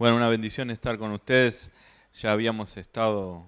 Bueno, 0.00 0.16
una 0.16 0.30
bendición 0.30 0.70
estar 0.70 0.96
con 0.96 1.12
ustedes. 1.12 1.72
Ya 2.22 2.32
habíamos 2.32 2.78
estado 2.78 3.44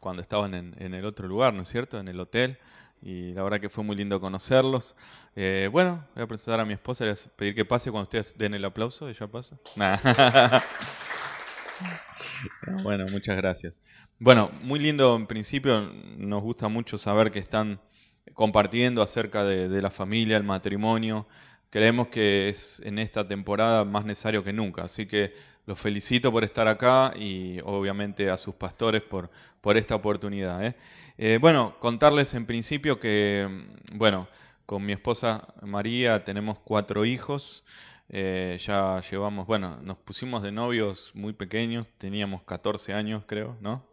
cuando 0.00 0.20
estaban 0.20 0.52
en, 0.52 0.92
el 0.92 1.06
otro 1.06 1.26
lugar, 1.26 1.54
¿no 1.54 1.62
es 1.62 1.68
cierto? 1.68 1.98
En 1.98 2.08
el 2.08 2.20
hotel. 2.20 2.58
Y 3.00 3.32
la 3.32 3.42
verdad 3.42 3.58
que 3.58 3.70
fue 3.70 3.84
muy 3.84 3.96
lindo 3.96 4.20
conocerlos. 4.20 4.96
Eh, 5.34 5.70
bueno, 5.72 6.06
voy 6.14 6.24
a 6.24 6.26
presentar 6.26 6.60
a 6.60 6.66
mi 6.66 6.74
esposa, 6.74 7.06
le 7.06 7.12
voy 7.12 7.20
a 7.24 7.36
pedir 7.36 7.54
que 7.54 7.64
pase 7.64 7.90
cuando 7.90 8.02
ustedes 8.02 8.36
den 8.36 8.52
el 8.52 8.66
aplauso. 8.66 9.08
¿Ella 9.08 9.26
pasa? 9.28 9.56
bueno, 12.82 13.06
muchas 13.10 13.38
gracias. 13.38 13.80
Bueno, 14.18 14.50
muy 14.60 14.80
lindo 14.80 15.16
en 15.16 15.26
principio. 15.26 15.90
Nos 16.18 16.42
gusta 16.42 16.68
mucho 16.68 16.98
saber 16.98 17.32
que 17.32 17.38
están 17.38 17.80
compartiendo 18.34 19.00
acerca 19.00 19.42
de, 19.42 19.70
de 19.70 19.80
la 19.80 19.90
familia, 19.90 20.36
el 20.36 20.44
matrimonio. 20.44 21.26
Creemos 21.70 22.08
que 22.08 22.50
es 22.50 22.80
en 22.84 22.98
esta 22.98 23.26
temporada 23.26 23.86
más 23.86 24.04
necesario 24.04 24.44
que 24.44 24.52
nunca. 24.52 24.84
Así 24.84 25.06
que 25.06 25.32
los 25.66 25.78
felicito 25.78 26.30
por 26.30 26.44
estar 26.44 26.68
acá 26.68 27.12
y 27.16 27.58
obviamente 27.64 28.30
a 28.30 28.36
sus 28.36 28.54
pastores 28.54 29.02
por, 29.02 29.30
por 29.60 29.76
esta 29.76 29.94
oportunidad. 29.94 30.64
¿eh? 30.64 30.76
Eh, 31.16 31.38
bueno, 31.40 31.76
contarles 31.78 32.34
en 32.34 32.46
principio 32.46 33.00
que, 33.00 33.48
mm, 33.48 33.98
bueno, 33.98 34.28
con 34.66 34.84
mi 34.84 34.92
esposa 34.92 35.54
María 35.62 36.24
tenemos 36.24 36.58
cuatro 36.58 37.04
hijos. 37.04 37.64
Eh, 38.10 38.58
ya 38.64 39.00
llevamos, 39.10 39.46
bueno, 39.46 39.78
nos 39.82 39.96
pusimos 39.98 40.42
de 40.42 40.52
novios 40.52 41.12
muy 41.14 41.32
pequeños, 41.32 41.86
teníamos 41.98 42.42
14 42.42 42.92
años 42.92 43.24
creo, 43.26 43.56
¿no? 43.60 43.86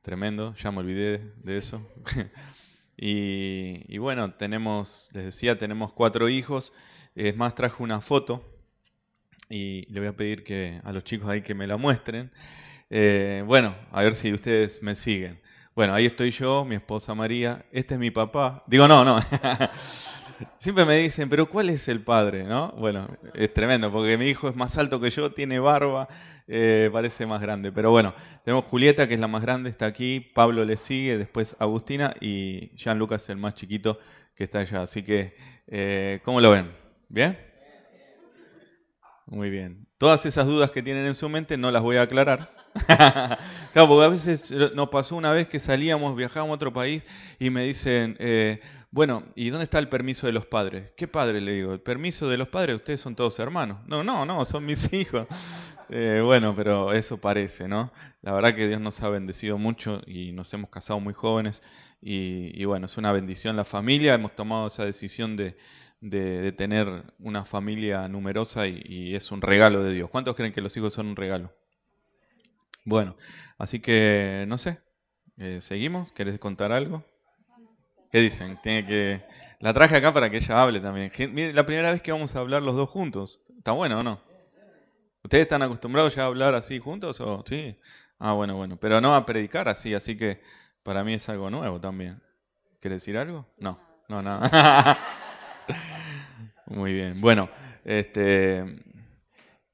Tremendo, 0.00 0.54
ya 0.54 0.72
me 0.72 0.78
olvidé 0.78 1.32
de 1.36 1.58
eso. 1.58 1.86
y, 2.96 3.98
bueno, 3.98 4.34
tenemos, 4.34 5.10
les 5.12 5.26
decía, 5.26 5.58
tenemos 5.58 5.92
cuatro 5.92 6.28
hijos. 6.28 6.72
Es 7.14 7.36
más, 7.36 7.54
traje 7.54 7.82
una 7.82 8.00
foto 8.00 8.51
y 9.52 9.84
le 9.90 10.00
voy 10.00 10.08
a 10.08 10.16
pedir 10.16 10.42
que 10.42 10.80
a 10.82 10.92
los 10.92 11.04
chicos 11.04 11.28
ahí 11.28 11.42
que 11.42 11.54
me 11.54 11.66
la 11.66 11.76
muestren. 11.76 12.30
Eh, 12.88 13.44
bueno, 13.46 13.74
a 13.90 14.02
ver 14.02 14.14
si 14.14 14.32
ustedes 14.32 14.82
me 14.82 14.94
siguen. 14.96 15.38
Bueno, 15.74 15.94
ahí 15.94 16.06
estoy 16.06 16.30
yo, 16.30 16.64
mi 16.64 16.74
esposa 16.74 17.14
María, 17.14 17.64
este 17.70 17.94
es 17.94 18.00
mi 18.00 18.10
papá. 18.10 18.64
Digo, 18.66 18.88
no, 18.88 19.04
no. 19.04 19.20
Siempre 20.58 20.84
me 20.86 20.96
dicen, 20.96 21.28
pero 21.28 21.48
¿cuál 21.48 21.68
es 21.68 21.86
el 21.88 22.00
padre? 22.00 22.44
¿No? 22.44 22.72
Bueno, 22.78 23.06
es 23.34 23.52
tremendo, 23.52 23.92
porque 23.92 24.16
mi 24.16 24.26
hijo 24.26 24.48
es 24.48 24.56
más 24.56 24.76
alto 24.78 25.00
que 25.00 25.10
yo, 25.10 25.30
tiene 25.30 25.58
barba, 25.58 26.08
eh, 26.48 26.88
parece 26.90 27.26
más 27.26 27.40
grande. 27.40 27.72
Pero 27.72 27.90
bueno, 27.90 28.14
tenemos 28.44 28.64
Julieta, 28.64 29.06
que 29.06 29.14
es 29.14 29.20
la 29.20 29.28
más 29.28 29.42
grande, 29.42 29.68
está 29.68 29.84
aquí, 29.86 30.20
Pablo 30.20 30.64
le 30.64 30.78
sigue, 30.78 31.18
después 31.18 31.56
Agustina 31.58 32.14
y 32.20 32.74
Jean 32.74 32.98
Lucas, 32.98 33.28
el 33.28 33.36
más 33.36 33.54
chiquito, 33.54 33.98
que 34.34 34.44
está 34.44 34.60
allá. 34.60 34.82
Así 34.82 35.02
que, 35.02 35.36
eh, 35.68 36.20
¿cómo 36.24 36.40
lo 36.40 36.50
ven? 36.50 36.72
¿Bien? 37.08 37.51
Muy 39.32 39.48
bien. 39.48 39.86
Todas 39.96 40.26
esas 40.26 40.46
dudas 40.46 40.70
que 40.70 40.82
tienen 40.82 41.06
en 41.06 41.14
su 41.14 41.26
mente 41.26 41.56
no 41.56 41.70
las 41.70 41.80
voy 41.80 41.96
a 41.96 42.02
aclarar. 42.02 42.54
claro, 42.86 43.88
porque 43.88 44.04
a 44.04 44.08
veces 44.08 44.50
nos 44.74 44.90
pasó 44.90 45.16
una 45.16 45.32
vez 45.32 45.48
que 45.48 45.58
salíamos, 45.58 46.14
viajábamos 46.14 46.52
a 46.52 46.56
otro 46.56 46.70
país 46.70 47.06
y 47.38 47.48
me 47.48 47.64
dicen, 47.64 48.14
eh, 48.18 48.60
bueno, 48.90 49.24
¿y 49.34 49.48
dónde 49.48 49.64
está 49.64 49.78
el 49.78 49.88
permiso 49.88 50.26
de 50.26 50.34
los 50.34 50.44
padres? 50.44 50.92
¿Qué 50.98 51.08
padre 51.08 51.40
le 51.40 51.52
digo? 51.52 51.72
¿El 51.72 51.80
permiso 51.80 52.28
de 52.28 52.36
los 52.36 52.48
padres? 52.48 52.76
Ustedes 52.76 53.00
son 53.00 53.14
todos 53.14 53.38
hermanos. 53.38 53.78
No, 53.86 54.04
no, 54.04 54.26
no, 54.26 54.44
son 54.44 54.66
mis 54.66 54.92
hijos. 54.92 55.26
Eh, 55.88 56.20
bueno, 56.22 56.54
pero 56.54 56.92
eso 56.92 57.16
parece, 57.16 57.68
¿no? 57.68 57.90
La 58.20 58.32
verdad 58.32 58.54
que 58.54 58.68
Dios 58.68 58.82
nos 58.82 59.02
ha 59.02 59.08
bendecido 59.08 59.56
mucho 59.56 60.02
y 60.06 60.32
nos 60.32 60.52
hemos 60.52 60.68
casado 60.68 61.00
muy 61.00 61.14
jóvenes 61.14 61.62
y, 62.02 62.50
y 62.54 62.66
bueno, 62.66 62.84
es 62.84 62.98
una 62.98 63.12
bendición 63.12 63.56
la 63.56 63.64
familia. 63.64 64.12
Hemos 64.12 64.36
tomado 64.36 64.66
esa 64.66 64.84
decisión 64.84 65.36
de, 65.38 65.56
de, 66.02 66.52
tener 66.52 67.04
una 67.18 67.44
familia 67.44 68.08
numerosa 68.08 68.66
y, 68.66 69.14
es 69.14 69.30
un 69.30 69.40
regalo 69.40 69.82
de 69.82 69.94
Dios. 69.94 70.10
¿Cuántos 70.10 70.36
creen 70.36 70.52
que 70.52 70.60
los 70.60 70.76
hijos 70.76 70.92
son 70.92 71.06
un 71.06 71.16
regalo? 71.16 71.50
Bueno, 72.84 73.16
así 73.56 73.80
que 73.80 74.44
no 74.48 74.58
sé, 74.58 74.78
eh, 75.38 75.60
¿seguimos? 75.60 76.12
¿Querés 76.12 76.38
contar 76.38 76.72
algo? 76.72 77.04
¿Qué 78.10 78.18
dicen? 78.18 78.58
Tiene 78.62 78.86
que... 78.86 79.24
La 79.60 79.72
traje 79.72 79.96
acá 79.96 80.12
para 80.12 80.28
que 80.28 80.38
ella 80.38 80.60
hable 80.60 80.80
también. 80.80 81.10
la 81.54 81.64
primera 81.64 81.92
vez 81.92 82.02
que 82.02 82.12
vamos 82.12 82.34
a 82.36 82.40
hablar 82.40 82.62
los 82.62 82.76
dos 82.76 82.90
juntos. 82.90 83.40
¿Está 83.56 83.70
bueno 83.72 84.00
o 84.00 84.02
no? 84.02 84.20
¿Ustedes 85.22 85.42
están 85.42 85.62
acostumbrados 85.62 86.14
ya 86.14 86.24
a 86.24 86.26
hablar 86.26 86.54
así 86.54 86.80
juntos 86.80 87.20
o 87.20 87.42
sí? 87.46 87.78
Ah, 88.18 88.32
bueno, 88.32 88.56
bueno. 88.56 88.76
Pero 88.76 89.00
no 89.00 89.14
a 89.14 89.24
predicar 89.24 89.68
así, 89.68 89.94
así 89.94 90.18
que 90.18 90.42
para 90.82 91.04
mí 91.04 91.14
es 91.14 91.28
algo 91.28 91.48
nuevo 91.48 91.80
también. 91.80 92.20
¿Quieres 92.80 93.00
decir 93.00 93.16
algo? 93.16 93.46
No, 93.56 93.80
no, 94.08 94.20
nada. 94.20 94.98
Muy 96.74 96.94
bien. 96.94 97.20
Bueno, 97.20 97.50
este, 97.84 98.64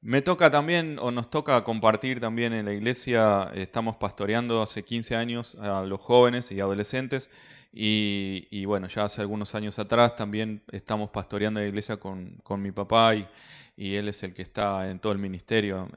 me 0.01 0.21
toca 0.21 0.51
también, 0.51 0.99
o 1.01 1.13
nos 1.13 1.31
toca 1.31 1.63
compartir 1.63 2.19
también 2.19 2.53
en 2.53 2.65
la 2.65 2.73
iglesia, 2.73 3.53
estamos 3.55 3.97
pastoreando 3.97 4.63
hace 4.63 4.83
15 4.83 5.15
años 5.15 5.55
a 5.61 5.83
los 5.83 6.01
jóvenes 6.01 6.51
y 6.51 6.59
adolescentes, 6.59 7.31
y, 7.73 8.65
bueno, 8.65 8.89
ya 8.89 9.05
hace 9.05 9.21
algunos 9.21 9.55
años 9.55 9.79
atrás 9.79 10.17
también 10.17 10.63
estamos 10.73 11.11
pastoreando 11.11 11.61
la 11.61 11.67
iglesia 11.67 11.99
con, 11.99 12.37
mi 12.57 12.73
papá, 12.73 13.15
y, 13.15 13.29
y, 13.77 13.95
él 13.95 14.09
es 14.09 14.21
el 14.25 14.35
que 14.35 14.43
está 14.43 14.91
en 14.91 14.99
todo 14.99 15.13
el 15.13 15.19
ministerio, 15.19 15.89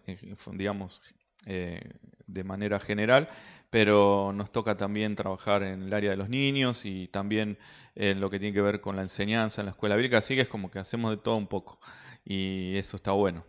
digamos, 0.51 1.01
eh, 1.47 1.81
de 2.27 2.43
manera 2.43 2.79
general, 2.79 3.27
pero 3.71 4.33
nos 4.35 4.51
toca 4.51 4.75
también 4.75 5.15
trabajar 5.15 5.63
en 5.63 5.83
el 5.83 5.93
área 5.93 6.11
de 6.11 6.17
los 6.17 6.29
niños 6.29 6.85
y 6.85 7.07
también 7.07 7.57
en 7.95 8.19
lo 8.19 8.29
que 8.29 8.37
tiene 8.37 8.53
que 8.53 8.61
ver 8.61 8.81
con 8.81 8.97
la 8.97 9.01
enseñanza 9.01 9.61
en 9.61 9.65
la 9.67 9.71
escuela 9.71 9.95
bíblica, 9.95 10.17
así 10.17 10.35
que 10.35 10.41
es 10.41 10.49
como 10.49 10.69
que 10.69 10.77
hacemos 10.77 11.09
de 11.09 11.17
todo 11.17 11.37
un 11.37 11.47
poco 11.47 11.79
y 12.25 12.75
eso 12.75 12.97
está 12.97 13.13
bueno. 13.13 13.45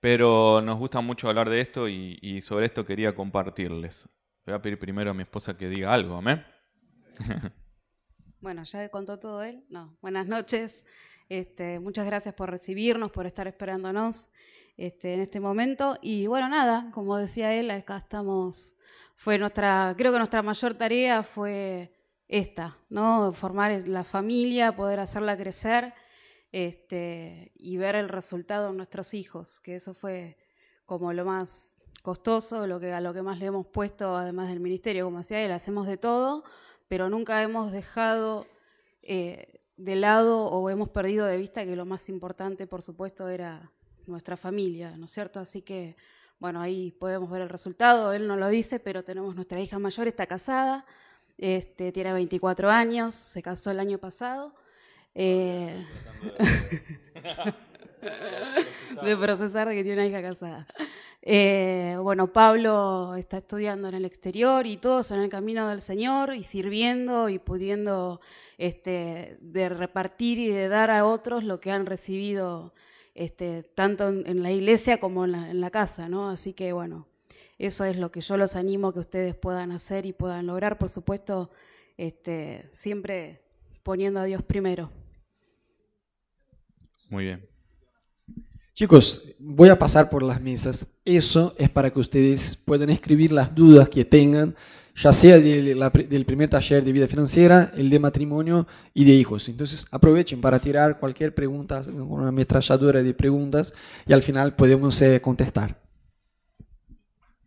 Pero 0.00 0.60
nos 0.60 0.76
gusta 0.76 1.00
mucho 1.00 1.28
hablar 1.28 1.48
de 1.48 1.60
esto 1.60 1.88
y, 1.88 2.40
sobre 2.40 2.66
esto 2.66 2.84
quería 2.84 3.14
compartirles. 3.14 4.08
Voy 4.44 4.54
a 4.54 4.60
pedir 4.60 4.78
primero 4.78 5.12
a 5.12 5.14
mi 5.14 5.22
esposa 5.22 5.56
que 5.56 5.68
diga 5.68 5.94
algo, 5.94 6.16
¿amén? 6.16 6.44
Bueno, 8.42 8.62
ya 8.62 8.88
contó 8.88 9.18
todo 9.18 9.42
él. 9.42 9.66
No, 9.68 9.98
buenas 10.00 10.26
noches. 10.26 10.86
Este, 11.28 11.78
muchas 11.78 12.06
gracias 12.06 12.34
por 12.34 12.50
recibirnos, 12.50 13.10
por 13.10 13.26
estar 13.26 13.46
esperándonos 13.46 14.30
este, 14.80 15.12
en 15.12 15.20
este 15.20 15.40
momento. 15.40 15.98
Y 16.00 16.26
bueno, 16.26 16.48
nada, 16.48 16.90
como 16.92 17.16
decía 17.18 17.52
él, 17.54 17.70
acá 17.70 17.98
estamos 17.98 18.76
fue 19.14 19.36
nuestra, 19.36 19.94
creo 19.98 20.12
que 20.12 20.18
nuestra 20.18 20.40
mayor 20.40 20.72
tarea 20.72 21.22
fue 21.22 21.92
esta, 22.26 22.78
¿no? 22.88 23.32
Formar 23.34 23.70
la 23.86 24.02
familia, 24.02 24.74
poder 24.74 24.98
hacerla 24.98 25.36
crecer 25.36 25.92
este, 26.52 27.52
y 27.54 27.76
ver 27.76 27.96
el 27.96 28.08
resultado 28.08 28.70
en 28.70 28.78
nuestros 28.78 29.12
hijos, 29.12 29.60
que 29.60 29.74
eso 29.74 29.92
fue 29.92 30.38
como 30.86 31.12
lo 31.12 31.26
más 31.26 31.76
costoso, 32.02 32.66
lo 32.66 32.80
que, 32.80 32.94
a 32.94 33.02
lo 33.02 33.12
que 33.12 33.20
más 33.20 33.38
le 33.38 33.46
hemos 33.46 33.66
puesto, 33.66 34.16
además 34.16 34.48
del 34.48 34.60
ministerio, 34.60 35.04
como 35.04 35.18
decía 35.18 35.44
él, 35.44 35.52
hacemos 35.52 35.86
de 35.86 35.98
todo, 35.98 36.42
pero 36.88 37.10
nunca 37.10 37.42
hemos 37.42 37.70
dejado 37.72 38.46
eh, 39.02 39.60
de 39.76 39.96
lado 39.96 40.46
o 40.46 40.70
hemos 40.70 40.88
perdido 40.88 41.26
de 41.26 41.36
vista 41.36 41.66
que 41.66 41.76
lo 41.76 41.84
más 41.84 42.08
importante, 42.08 42.66
por 42.66 42.80
supuesto, 42.80 43.28
era 43.28 43.70
nuestra 44.10 44.36
familia, 44.36 44.96
¿no 44.96 45.06
es 45.06 45.12
cierto? 45.12 45.40
Así 45.40 45.62
que 45.62 45.96
bueno, 46.40 46.60
ahí 46.62 46.90
podemos 46.92 47.30
ver 47.30 47.42
el 47.42 47.50
resultado, 47.50 48.14
él 48.14 48.26
no 48.26 48.34
lo 48.34 48.48
dice, 48.48 48.80
pero 48.80 49.04
tenemos 49.04 49.34
nuestra 49.34 49.60
hija 49.60 49.78
mayor, 49.78 50.08
está 50.08 50.26
casada, 50.26 50.86
este, 51.36 51.92
tiene 51.92 52.14
24 52.14 52.70
años, 52.70 53.14
se 53.14 53.42
casó 53.42 53.70
el 53.70 53.78
año 53.78 53.98
pasado. 53.98 54.54
Eh, 55.14 55.84
de 59.04 59.16
procesar 59.18 59.68
de 59.68 59.74
que 59.74 59.82
tiene 59.82 59.98
una 59.98 60.06
hija 60.06 60.22
casada. 60.22 60.66
Eh, 61.20 61.98
bueno, 62.00 62.32
Pablo 62.32 63.16
está 63.16 63.36
estudiando 63.36 63.88
en 63.88 63.94
el 63.94 64.06
exterior 64.06 64.66
y 64.66 64.78
todos 64.78 65.10
en 65.10 65.20
el 65.20 65.28
camino 65.28 65.68
del 65.68 65.82
Señor 65.82 66.34
y 66.34 66.42
sirviendo 66.42 67.28
y 67.28 67.38
pudiendo 67.38 68.22
este, 68.56 69.36
de 69.42 69.68
repartir 69.68 70.38
y 70.38 70.48
de 70.48 70.68
dar 70.68 70.90
a 70.90 71.04
otros 71.04 71.44
lo 71.44 71.60
que 71.60 71.70
han 71.70 71.84
recibido 71.84 72.72
este, 73.14 73.62
tanto 73.62 74.08
en, 74.08 74.42
la 74.42 74.50
iglesia 74.50 74.98
como 74.98 75.24
en 75.24 75.60
la, 75.60 75.70
casa, 75.70 76.08
¿no? 76.08 76.30
Así 76.30 76.52
que 76.52 76.72
bueno, 76.72 77.08
eso 77.58 77.84
es 77.84 77.96
lo 77.96 78.10
que 78.10 78.20
yo 78.20 78.36
los 78.36 78.56
animo 78.56 78.92
que 78.92 79.00
ustedes 79.00 79.34
puedan 79.34 79.72
hacer 79.72 80.06
y 80.06 80.12
puedan 80.12 80.46
lograr, 80.46 80.78
por 80.78 80.88
supuesto, 80.88 81.50
este, 81.96 82.68
siempre 82.72 83.42
poniendo 83.82 84.20
a 84.20 84.24
Dios 84.24 84.42
primero. 84.42 84.90
Muy 87.08 87.24
bien. 87.24 87.49
Chicos, 88.80 89.22
voy 89.38 89.68
a 89.68 89.78
pasar 89.78 90.08
por 90.08 90.22
las 90.22 90.40
mesas. 90.40 90.98
Eso 91.04 91.54
es 91.58 91.68
para 91.68 91.90
que 91.90 91.98
ustedes 91.98 92.56
puedan 92.56 92.88
escribir 92.88 93.30
las 93.30 93.54
dudas 93.54 93.90
que 93.90 94.06
tengan 94.06 94.56
ya 94.96 95.12
sea 95.12 95.38
del 95.38 96.24
primer 96.24 96.48
taller 96.48 96.82
de 96.82 96.90
vida 96.90 97.06
financiera, 97.06 97.74
el 97.76 97.90
de 97.90 97.98
matrimonio 97.98 98.66
y 98.94 99.04
de 99.04 99.12
hijos. 99.12 99.50
Entonces 99.50 99.86
aprovechen 99.90 100.40
para 100.40 100.58
tirar 100.58 100.98
cualquier 100.98 101.34
pregunta, 101.34 101.82
una 101.92 102.28
ametralladora 102.28 103.02
de 103.02 103.12
preguntas 103.12 103.74
y 104.06 104.14
al 104.14 104.22
final 104.22 104.56
podemos 104.56 105.02
eh, 105.02 105.20
contestar. 105.20 105.78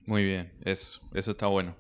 Muy 0.06 0.24
bien, 0.24 0.54
eso, 0.64 1.02
eso 1.16 1.32
está 1.32 1.48
bueno. 1.48 1.76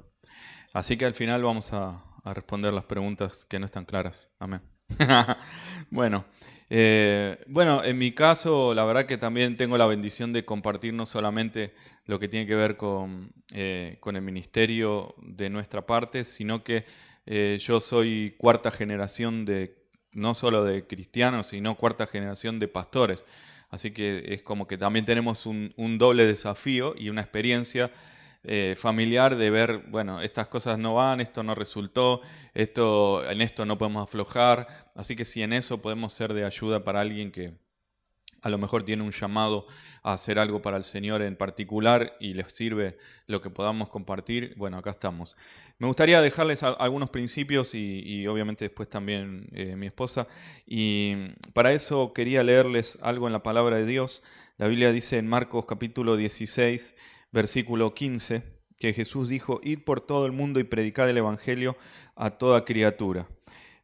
Así 0.73 0.97
que 0.97 1.05
al 1.05 1.13
final 1.13 1.43
vamos 1.43 1.71
a, 1.73 2.03
responder 2.25 2.73
las 2.73 2.85
preguntas 2.85 3.45
que 3.45 3.59
no 3.59 3.67
están 3.67 3.85
claras. 3.85 4.31
Amén. 4.39 4.72
bueno, 5.89 6.25
eh, 6.69 7.37
bueno, 7.47 7.83
en 7.83 7.97
mi 7.97 8.11
caso, 8.11 8.73
la 8.73 8.83
verdad 8.85 9.05
que 9.05 9.17
también 9.17 9.57
tengo 9.57 9.77
la 9.77 9.85
bendición 9.85 10.33
de 10.33 10.45
compartir 10.45 10.93
no 10.93 11.05
solamente 11.05 11.73
lo 12.05 12.19
que 12.19 12.27
tiene 12.27 12.47
que 12.47 12.55
ver 12.55 12.77
con, 12.77 13.31
eh, 13.53 13.97
con 13.99 14.15
el 14.15 14.21
ministerio 14.21 15.15
de 15.21 15.49
nuestra 15.49 15.85
parte, 15.85 16.23
sino 16.23 16.63
que 16.63 16.85
eh, 17.25 17.57
yo 17.61 17.79
soy 17.79 18.35
cuarta 18.37 18.71
generación 18.71 19.45
de, 19.45 19.75
no 20.11 20.35
solo 20.35 20.63
de 20.63 20.85
cristianos, 20.85 21.47
sino 21.47 21.75
cuarta 21.75 22.07
generación 22.07 22.59
de 22.59 22.67
pastores. 22.67 23.25
Así 23.69 23.91
que 23.91 24.23
es 24.27 24.41
como 24.43 24.67
que 24.67 24.77
también 24.77 25.05
tenemos 25.05 25.45
un, 25.45 25.73
un 25.77 25.97
doble 25.97 26.25
desafío 26.25 26.93
y 26.97 27.09
una 27.09 27.21
experiencia 27.21 27.91
eh, 28.43 28.75
familiar 28.77 29.35
de 29.37 29.49
ver, 29.49 29.83
bueno, 29.87 30.21
estas 30.21 30.47
cosas 30.47 30.77
no 30.77 30.95
van, 30.95 31.21
esto 31.21 31.43
no 31.43 31.55
resultó, 31.55 32.21
esto, 32.53 33.29
en 33.29 33.41
esto 33.41 33.65
no 33.65 33.77
podemos 33.77 34.03
aflojar. 34.03 34.91
Así 34.95 35.15
que 35.15 35.25
si 35.25 35.41
en 35.41 35.53
eso 35.53 35.81
podemos 35.81 36.13
ser 36.13 36.33
de 36.33 36.45
ayuda 36.45 36.83
para 36.83 37.01
alguien 37.01 37.31
que 37.31 37.53
a 38.43 38.49
lo 38.49 38.57
mejor 38.57 38.83
tiene 38.83 39.03
un 39.03 39.11
llamado 39.11 39.65
a 40.03 40.11
hacer 40.13 40.37
algo 40.37 40.61
para 40.61 40.75
el 40.75 40.83
Señor 40.83 41.21
en 41.21 41.37
particular 41.37 42.17
y 42.19 42.33
les 42.33 42.51
sirve 42.53 42.97
lo 43.25 43.41
que 43.41 43.49
podamos 43.49 43.87
compartir, 43.87 44.53
bueno, 44.57 44.77
acá 44.77 44.89
estamos. 44.91 45.37
Me 45.79 45.87
gustaría 45.87 46.21
dejarles 46.21 46.61
algunos 46.61 47.09
principios 47.09 47.73
y, 47.73 48.27
obviamente 48.27 48.65
después 48.65 48.89
también 48.89 49.47
eh, 49.53 49.77
mi 49.77 49.87
esposa. 49.87 50.27
Y 50.67 51.29
para 51.53 51.71
eso 51.71 52.11
quería 52.11 52.43
leerles 52.43 52.99
algo 53.01 53.27
en 53.27 53.33
la 53.33 53.43
palabra 53.43 53.77
de 53.77 53.85
Dios. 53.85 54.21
La 54.57 54.67
Biblia 54.67 54.91
dice 54.91 55.17
en 55.17 55.27
Marcos 55.27 55.65
capítulo 55.65 56.17
16, 56.17 56.95
versículo 57.33 57.93
15, 57.93 58.43
que 58.77 58.93
Jesús 58.93 59.27
dijo, 59.27 59.59
id 59.63 59.79
por 59.79 60.01
todo 60.01 60.25
el 60.25 60.31
mundo 60.31 60.59
y 60.59 60.63
predicad 60.63 61.09
el 61.09 61.17
Evangelio 61.17 61.75
a 62.15 62.31
toda 62.31 62.63
criatura. 62.63 63.27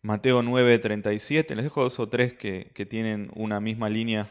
Mateo 0.02 0.42
9, 0.44 0.80
37, 0.80 1.56
les 1.56 1.66
dejo 1.66 1.84
dos 1.84 2.00
o 2.00 2.08
tres 2.08 2.34
que, 2.34 2.72
tienen 2.90 3.30
una 3.36 3.60
misma 3.60 3.90
línea 3.90 4.30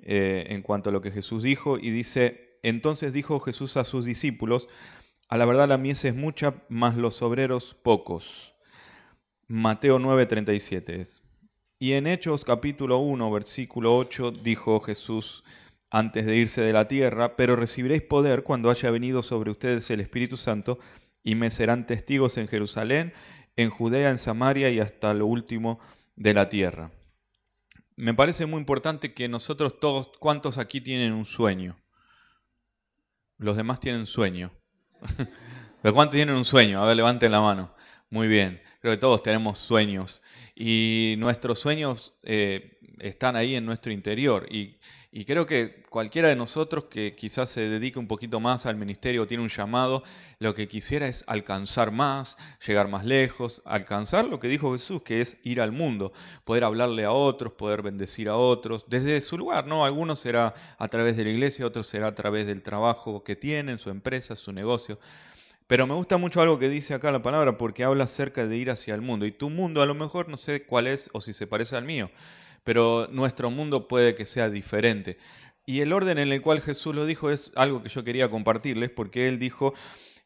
eh, 0.00 0.46
en 0.48 0.62
cuanto 0.62 0.90
a 0.90 0.92
lo 0.92 1.00
que 1.00 1.12
Jesús 1.12 1.44
dijo, 1.44 1.78
y 1.78 1.90
dice, 1.90 2.58
entonces 2.62 3.12
dijo 3.12 3.38
Jesús 3.38 3.76
a 3.76 3.84
sus 3.84 4.04
discípulos, 4.04 4.68
a 5.28 5.36
la 5.36 5.44
verdad 5.44 5.68
la 5.68 5.78
mies 5.78 6.04
es 6.04 6.14
mucha, 6.14 6.54
mas 6.68 6.96
los 6.96 7.22
obreros 7.22 7.74
pocos. 7.74 8.54
Mateo 9.46 9.98
9, 9.98 10.26
37 10.26 11.00
es. 11.00 11.22
Y 11.78 11.92
en 11.92 12.06
Hechos 12.06 12.44
capítulo 12.44 12.98
1, 12.98 13.30
versículo 13.30 13.96
8, 13.96 14.30
dijo 14.30 14.80
Jesús, 14.80 15.44
antes 15.94 16.26
de 16.26 16.34
irse 16.34 16.60
de 16.60 16.72
la 16.72 16.88
tierra, 16.88 17.36
pero 17.36 17.54
recibiréis 17.54 18.02
poder 18.02 18.42
cuando 18.42 18.68
haya 18.68 18.90
venido 18.90 19.22
sobre 19.22 19.52
ustedes 19.52 19.88
el 19.90 20.00
Espíritu 20.00 20.36
Santo 20.36 20.80
y 21.22 21.36
me 21.36 21.52
serán 21.52 21.86
testigos 21.86 22.36
en 22.36 22.48
Jerusalén, 22.48 23.12
en 23.54 23.70
Judea, 23.70 24.10
en 24.10 24.18
Samaria 24.18 24.70
y 24.70 24.80
hasta 24.80 25.14
lo 25.14 25.26
último 25.26 25.78
de 26.16 26.34
la 26.34 26.48
tierra. 26.48 26.90
Me 27.94 28.12
parece 28.12 28.44
muy 28.44 28.58
importante 28.58 29.14
que 29.14 29.28
nosotros 29.28 29.78
todos, 29.78 30.10
¿cuántos 30.18 30.58
aquí 30.58 30.80
tienen 30.80 31.12
un 31.12 31.24
sueño? 31.24 31.76
Los 33.38 33.56
demás 33.56 33.78
tienen 33.78 34.06
sueño. 34.06 34.50
¿Pero 35.82 35.94
cuántos 35.94 36.16
tienen 36.16 36.34
un 36.34 36.44
sueño? 36.44 36.82
A 36.82 36.88
ver, 36.88 36.96
levanten 36.96 37.30
la 37.30 37.40
mano. 37.40 37.72
Muy 38.10 38.26
bien. 38.26 38.60
Creo 38.80 38.94
que 38.94 39.00
todos 39.00 39.22
tenemos 39.22 39.60
sueños. 39.60 40.24
Y 40.56 41.14
nuestros 41.18 41.60
sueños 41.60 42.18
eh, 42.24 42.80
están 43.00 43.36
ahí 43.36 43.54
en 43.54 43.66
nuestro 43.66 43.92
interior. 43.92 44.46
Y 45.16 45.24
creo 45.26 45.46
que 45.46 45.84
cualquiera 45.90 46.26
de 46.28 46.34
nosotros 46.34 46.86
que 46.86 47.14
quizás 47.14 47.48
se 47.48 47.68
dedique 47.68 48.00
un 48.00 48.08
poquito 48.08 48.40
más 48.40 48.66
al 48.66 48.74
ministerio, 48.74 49.28
tiene 49.28 49.44
un 49.44 49.48
llamado, 49.48 50.02
lo 50.40 50.56
que 50.56 50.66
quisiera 50.66 51.06
es 51.06 51.22
alcanzar 51.28 51.92
más, 51.92 52.36
llegar 52.66 52.88
más 52.88 53.04
lejos, 53.04 53.62
alcanzar 53.64 54.24
lo 54.24 54.40
que 54.40 54.48
dijo 54.48 54.72
Jesús, 54.72 55.02
que 55.02 55.20
es 55.20 55.36
ir 55.44 55.60
al 55.60 55.70
mundo, 55.70 56.12
poder 56.42 56.64
hablarle 56.64 57.04
a 57.04 57.12
otros, 57.12 57.52
poder 57.52 57.82
bendecir 57.82 58.28
a 58.28 58.34
otros, 58.34 58.86
desde 58.88 59.20
su 59.20 59.38
lugar, 59.38 59.68
¿no? 59.68 59.84
Algunos 59.84 60.18
será 60.18 60.52
a 60.78 60.88
través 60.88 61.16
de 61.16 61.22
la 61.22 61.30
iglesia, 61.30 61.64
otros 61.64 61.86
será 61.86 62.08
a 62.08 62.14
través 62.16 62.44
del 62.48 62.64
trabajo 62.64 63.22
que 63.22 63.36
tienen, 63.36 63.78
su 63.78 63.90
empresa, 63.90 64.34
su 64.34 64.52
negocio. 64.52 64.98
Pero 65.68 65.86
me 65.86 65.94
gusta 65.94 66.16
mucho 66.16 66.42
algo 66.42 66.58
que 66.58 66.68
dice 66.68 66.92
acá 66.92 67.12
la 67.12 67.22
palabra 67.22 67.56
porque 67.56 67.84
habla 67.84 68.02
acerca 68.02 68.48
de 68.48 68.56
ir 68.56 68.68
hacia 68.68 68.96
el 68.96 69.00
mundo. 69.00 69.26
Y 69.26 69.30
tu 69.30 69.48
mundo 69.48 69.80
a 69.80 69.86
lo 69.86 69.94
mejor 69.94 70.28
no 70.28 70.38
sé 70.38 70.64
cuál 70.66 70.88
es 70.88 71.08
o 71.12 71.20
si 71.20 71.32
se 71.32 71.46
parece 71.46 71.76
al 71.76 71.84
mío 71.84 72.10
pero 72.64 73.08
nuestro 73.10 73.50
mundo 73.50 73.86
puede 73.86 74.14
que 74.14 74.24
sea 74.24 74.50
diferente. 74.50 75.18
Y 75.66 75.80
el 75.80 75.92
orden 75.92 76.18
en 76.18 76.32
el 76.32 76.42
cual 76.42 76.60
Jesús 76.60 76.94
lo 76.94 77.06
dijo 77.06 77.30
es 77.30 77.52
algo 77.54 77.82
que 77.82 77.88
yo 77.88 78.04
quería 78.04 78.30
compartirles, 78.30 78.90
porque 78.90 79.28
él 79.28 79.38
dijo, 79.38 79.74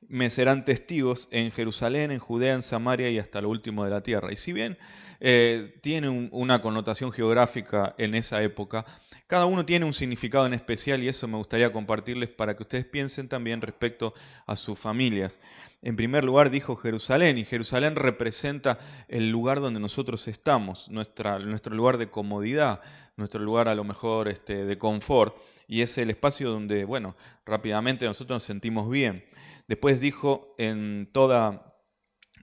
me 0.09 0.31
serán 0.31 0.65
testigos 0.65 1.29
en 1.31 1.51
Jerusalén, 1.51 2.11
en 2.11 2.19
Judea, 2.19 2.55
en 2.55 2.63
Samaria 2.63 3.11
y 3.11 3.19
hasta 3.19 3.41
lo 3.41 3.51
último 3.51 3.85
de 3.85 3.91
la 3.91 4.03
tierra. 4.03 4.33
Y 4.33 4.37
si 4.37 4.53
bien 4.53 4.79
eh, 5.21 5.79
tiene 5.83 6.09
una 6.09 6.61
connotación 6.61 7.13
geográfica 7.13 7.93
en 7.99 8.15
esa 8.15 8.43
época, 8.43 8.85
cada 9.27 9.45
uno 9.45 9.67
tiene 9.67 9.85
un 9.85 9.93
significado 9.93 10.47
en 10.47 10.55
especial 10.55 11.03
y 11.03 11.09
eso 11.09 11.29
me 11.29 11.37
gustaría 11.37 11.71
compartirles 11.71 12.31
para 12.31 12.57
que 12.57 12.63
ustedes 12.63 12.87
piensen 12.87 13.29
también 13.29 13.61
respecto 13.61 14.15
a 14.47 14.57
sus 14.57 14.79
familias. 14.79 15.41
En 15.83 15.97
primer 15.97 16.25
lugar 16.25 16.49
dijo 16.49 16.77
Jerusalén 16.77 17.37
y 17.37 17.45
Jerusalén 17.45 17.95
representa 17.95 18.79
el 19.07 19.31
lugar 19.31 19.61
donde 19.61 19.81
nosotros 19.81 20.27
estamos, 20.29 20.89
nuestro 20.89 21.75
lugar 21.75 21.99
de 21.99 22.09
comodidad, 22.09 22.81
nuestro 23.17 23.41
lugar 23.43 23.69
a 23.69 23.75
lo 23.75 23.85
mejor 23.85 24.29
este, 24.29 24.65
de 24.65 24.79
confort 24.79 25.37
y 25.69 25.83
es 25.83 25.97
el 25.99 26.11
espacio 26.11 26.51
donde, 26.51 26.85
bueno, 26.85 27.15
rápidamente 27.45 28.07
nosotros 28.07 28.37
nos 28.37 28.43
sentimos 28.43 28.91
bien. 28.91 29.25
Después 29.69 30.01
dijo 30.01 30.55
en 30.59 31.11
toda, 31.13 31.77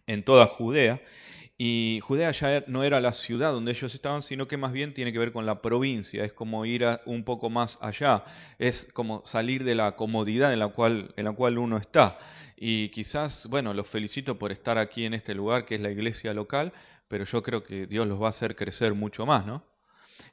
en 0.06 0.24
toda 0.24 0.46
Judea 0.46 1.02
y 1.58 2.02
Judea 2.04 2.32
ya 2.32 2.64
no 2.68 2.84
era 2.84 3.02
la 3.02 3.14
ciudad 3.14 3.52
donde 3.52 3.72
ellos 3.72 3.96
estaban, 3.96 4.22
sino 4.22 4.48
que 4.48 4.58
más 4.58 4.74
bien 4.74 4.94
tiene 4.94 5.12
que 5.12 5.20
ver 5.20 5.32
con 5.32 5.46
la 5.46 5.62
provincia, 5.62 6.24
es 6.24 6.34
como 6.34 6.66
ir 6.66 6.86
un 7.06 7.24
poco 7.24 7.50
más 7.50 7.80
allá, 7.82 8.24
es 8.60 8.92
como 8.94 9.26
salir 9.26 9.64
de 9.64 9.74
la 9.74 9.96
comodidad 9.96 10.54
en 10.54 10.60
la 10.60 10.68
cual, 10.68 11.14
en 11.16 11.26
la 11.26 11.32
cual 11.32 11.58
uno 11.58 11.78
está. 11.78 12.18
Y 12.58 12.90
quizás, 12.90 13.48
bueno, 13.50 13.74
los 13.74 13.88
felicito 13.88 14.38
por 14.38 14.52
estar 14.52 14.78
aquí 14.78 15.06
en 15.06 15.14
este 15.14 15.34
lugar 15.34 15.66
que 15.66 15.76
es 15.76 15.82
la 15.82 15.92
iglesia 15.92 16.34
local, 16.34 16.74
pero 17.08 17.24
yo 17.24 17.42
creo 17.42 17.64
que 17.64 17.88
Dios 17.88 18.06
los 18.06 18.22
va 18.22 18.28
a 18.28 18.32
hacer 18.32 18.56
crecer 18.56 18.94
mucho 18.94 19.26
más, 19.26 19.46
¿no? 19.46 19.64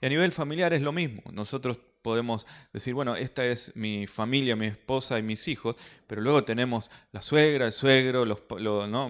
Y 0.01 0.07
a 0.07 0.09
nivel 0.09 0.33
familiar 0.33 0.73
es 0.73 0.83
lo 0.83 0.93
mismo. 0.93 1.23
Nosotros 1.33 1.79
podemos 2.03 2.47
decir, 2.73 2.95
bueno, 2.95 3.17
esta 3.17 3.47
es 3.47 3.75
mi 3.77 4.07
familia, 4.07 4.57
mi 4.57 4.67
esposa 4.67 5.19
y 5.19 5.23
mis 5.23 5.49
hijos, 5.49 5.77
pero 6.07 6.21
luego 6.21 6.45
tenemos 6.45 6.91
la 7.13 7.23
suegra, 7.23 7.67
el 7.67 7.73
suegro, 7.73 8.25
los, 8.25 8.41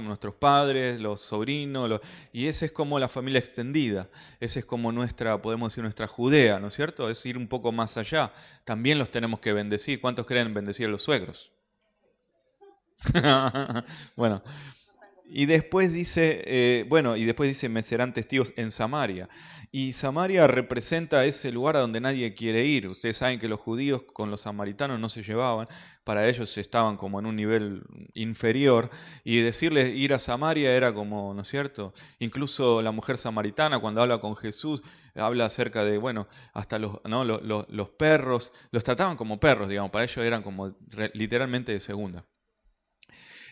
nuestros 0.00 0.34
padres, 0.34 1.00
los 1.00 1.20
sobrinos, 1.20 2.00
y 2.32 2.46
esa 2.46 2.66
es 2.66 2.72
como 2.72 2.98
la 2.98 3.08
familia 3.08 3.38
extendida, 3.38 4.08
esa 4.40 4.60
es 4.60 4.64
como 4.64 4.92
nuestra, 4.92 5.40
podemos 5.40 5.72
decir, 5.72 5.82
nuestra 5.82 6.06
Judea, 6.06 6.60
¿no 6.60 6.68
es 6.68 6.74
cierto? 6.74 7.10
Es 7.10 7.24
ir 7.26 7.38
un 7.38 7.48
poco 7.48 7.72
más 7.72 7.96
allá. 7.96 8.32
También 8.64 8.98
los 8.98 9.10
tenemos 9.10 9.40
que 9.40 9.52
bendecir. 9.52 10.00
¿Cuántos 10.00 10.26
creen 10.26 10.54
bendecir 10.54 10.86
a 10.86 10.90
los 10.90 11.02
suegros? 11.02 11.50
bueno, 14.16 14.42
y 15.26 15.46
después 15.46 15.92
dice, 15.92 16.42
eh, 16.46 16.84
bueno, 16.88 17.16
y 17.16 17.24
después 17.24 17.48
dice, 17.48 17.68
me 17.68 17.82
serán 17.82 18.12
testigos 18.12 18.52
en 18.56 18.70
Samaria. 18.70 19.28
Y 19.70 19.94
Samaria 19.94 20.46
representa 20.46 21.24
ese 21.24 21.50
lugar 21.50 21.76
a 21.76 21.80
donde 21.80 22.00
nadie 22.00 22.34
quiere 22.34 22.66
ir. 22.66 22.88
Ustedes 22.88 23.16
saben 23.16 23.40
que 23.40 23.48
los 23.48 23.58
judíos 23.58 24.02
con 24.02 24.30
los 24.30 24.42
samaritanos 24.42 25.00
no 25.00 25.08
se 25.08 25.22
llevaban, 25.22 25.66
para 26.04 26.28
ellos 26.28 26.58
estaban 26.58 26.98
como 26.98 27.18
en 27.18 27.26
un 27.26 27.36
nivel 27.36 27.82
inferior. 28.12 28.90
Y 29.24 29.40
decirles 29.40 29.94
ir 29.94 30.12
a 30.12 30.18
Samaria 30.18 30.76
era 30.76 30.92
como, 30.92 31.32
¿no 31.32 31.40
es 31.40 31.48
cierto? 31.48 31.94
Incluso 32.18 32.82
la 32.82 32.92
mujer 32.92 33.16
samaritana 33.16 33.78
cuando 33.78 34.02
habla 34.02 34.18
con 34.18 34.36
Jesús, 34.36 34.82
habla 35.14 35.46
acerca 35.46 35.84
de, 35.84 35.96
bueno, 35.96 36.28
hasta 36.52 36.78
los, 36.78 37.00
¿no? 37.04 37.24
los, 37.24 37.40
los 37.42 37.88
perros, 37.90 38.52
los 38.70 38.84
trataban 38.84 39.16
como 39.16 39.40
perros, 39.40 39.68
digamos, 39.68 39.90
para 39.90 40.04
ellos 40.04 40.18
eran 40.18 40.42
como 40.42 40.76
literalmente 41.14 41.72
de 41.72 41.80
segunda. 41.80 42.26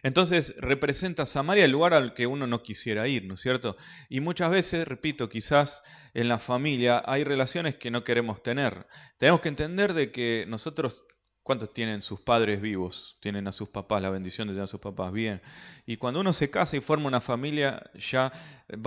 Entonces 0.02 0.54
representa 0.58 1.26
Samaria 1.26 1.64
el 1.64 1.72
lugar 1.72 1.94
al 1.94 2.14
que 2.14 2.26
uno 2.26 2.46
no 2.46 2.62
quisiera 2.62 3.06
ir, 3.08 3.24
¿no 3.24 3.34
es 3.34 3.40
cierto? 3.40 3.76
Y 4.08 4.20
muchas 4.20 4.50
veces, 4.50 4.86
repito, 4.86 5.28
quizás 5.28 5.82
en 6.14 6.28
la 6.28 6.38
familia 6.38 7.02
hay 7.06 7.24
relaciones 7.24 7.76
que 7.76 7.90
no 7.90 8.04
queremos 8.04 8.42
tener. 8.42 8.86
Tenemos 9.18 9.40
que 9.40 9.48
entender 9.48 9.94
de 9.94 10.10
que 10.12 10.44
nosotros 10.48 11.04
¿Cuántos 11.42 11.72
tienen 11.72 12.02
sus 12.02 12.20
padres 12.20 12.60
vivos? 12.60 13.16
Tienen 13.18 13.48
a 13.48 13.52
sus 13.52 13.70
papás, 13.70 14.02
la 14.02 14.10
bendición 14.10 14.46
de 14.46 14.52
tener 14.52 14.64
a 14.64 14.68
sus 14.68 14.78
papás 14.78 15.10
bien. 15.10 15.40
Y 15.86 15.96
cuando 15.96 16.20
uno 16.20 16.32
se 16.32 16.50
casa 16.50 16.76
y 16.76 16.80
forma 16.80 17.08
una 17.08 17.20
familia, 17.20 17.90
ya 17.94 18.30